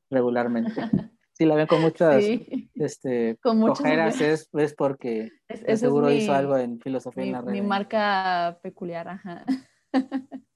[0.09, 0.71] regularmente.
[1.37, 2.23] Si la ven con muchas
[2.73, 5.31] este, con cojeras es, es, porque
[5.75, 7.51] seguro hizo algo en filosofía mi, en la red.
[7.51, 9.45] Mi marca peculiar, ajá.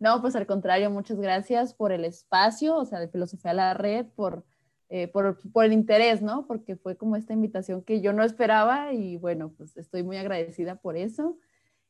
[0.00, 3.74] No, pues al contrario, muchas gracias por el espacio, o sea, de Filosofía a la
[3.74, 4.46] Red, por,
[4.88, 6.46] eh, por, por, el interés, ¿no?
[6.46, 10.76] Porque fue como esta invitación que yo no esperaba y bueno, pues estoy muy agradecida
[10.76, 11.36] por eso.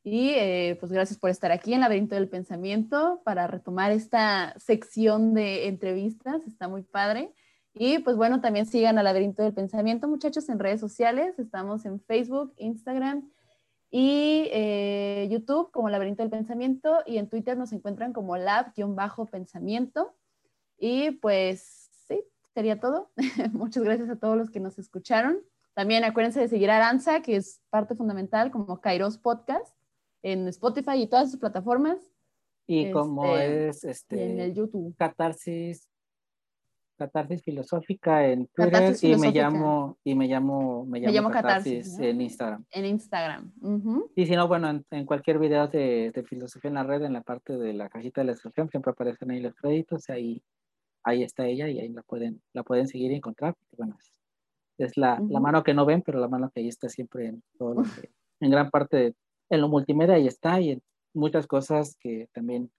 [0.02, 5.32] Y eh, pues gracias por estar aquí en Laberinto del Pensamiento para retomar esta sección
[5.32, 6.44] de entrevistas.
[6.48, 7.32] Está muy padre.
[7.74, 11.38] Y pues bueno, también sigan a Laberinto del Pensamiento, muchachos, en redes sociales.
[11.38, 13.30] Estamos en Facebook, Instagram
[13.90, 20.14] y eh, YouTube como Laberinto del Pensamiento y en Twitter nos encuentran como lab-pensamiento.
[20.78, 22.20] Y pues sí,
[22.54, 23.10] sería todo.
[23.52, 25.40] Muchas gracias a todos los que nos escucharon.
[25.74, 29.74] También acuérdense de seguir a Aranza, que es parte fundamental como Kairos Podcast
[30.22, 31.98] en Spotify y todas sus plataformas.
[32.66, 34.94] Y como este, es este en el YouTube.
[34.96, 35.89] Catarsis
[37.00, 42.64] Catarsis filosófica en Twitter y me llamo y me llamo me llamo, Catarsis, en Instagram.
[42.70, 43.52] En Instagram.
[44.14, 47.22] Y si no, bueno, en, cualquier video de, de, filosofía en la red, en la
[47.22, 50.42] parte de la cajita de la descripción, siempre aparecen ahí los créditos, ahí,
[51.02, 53.56] ahí está ella y ahí la pueden, la pueden seguir y encontrar.
[53.76, 53.96] Bueno,
[54.78, 57.42] es, la, la, mano que no ven, pero la mano que ahí está siempre en
[57.58, 58.10] todo lo que,
[58.40, 59.14] en gran parte de
[59.50, 60.82] en lo multimedia ahí está y en
[61.12, 62.70] muchas cosas que también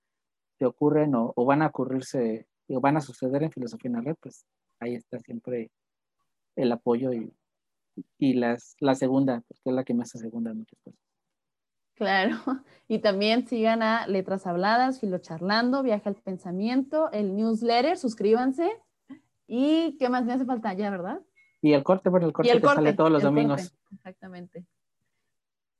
[0.57, 4.15] te ocurren o, van a ocurrirse o van a suceder en filosofía en la red,
[4.19, 4.45] pues
[4.79, 5.71] ahí está siempre
[6.55, 7.33] el apoyo y,
[8.17, 10.99] y las, la segunda, porque es la que me hace segunda muchas cosas.
[11.95, 12.35] Claro,
[12.87, 18.71] y también sigan a Letras Habladas, Filocharlando, Viaje al Pensamiento, el newsletter, suscríbanse.
[19.47, 21.21] ¿Y qué más me hace falta ya, verdad?
[21.61, 23.75] Y el corte, bueno, el corte, que sale todos los domingos.
[23.91, 24.65] exactamente.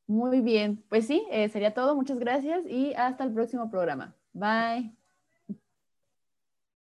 [0.05, 1.95] Muy bien, pues sí, eh, sería todo.
[1.95, 4.15] Muchas gracias y hasta el próximo programa.
[4.34, 5.01] Bye.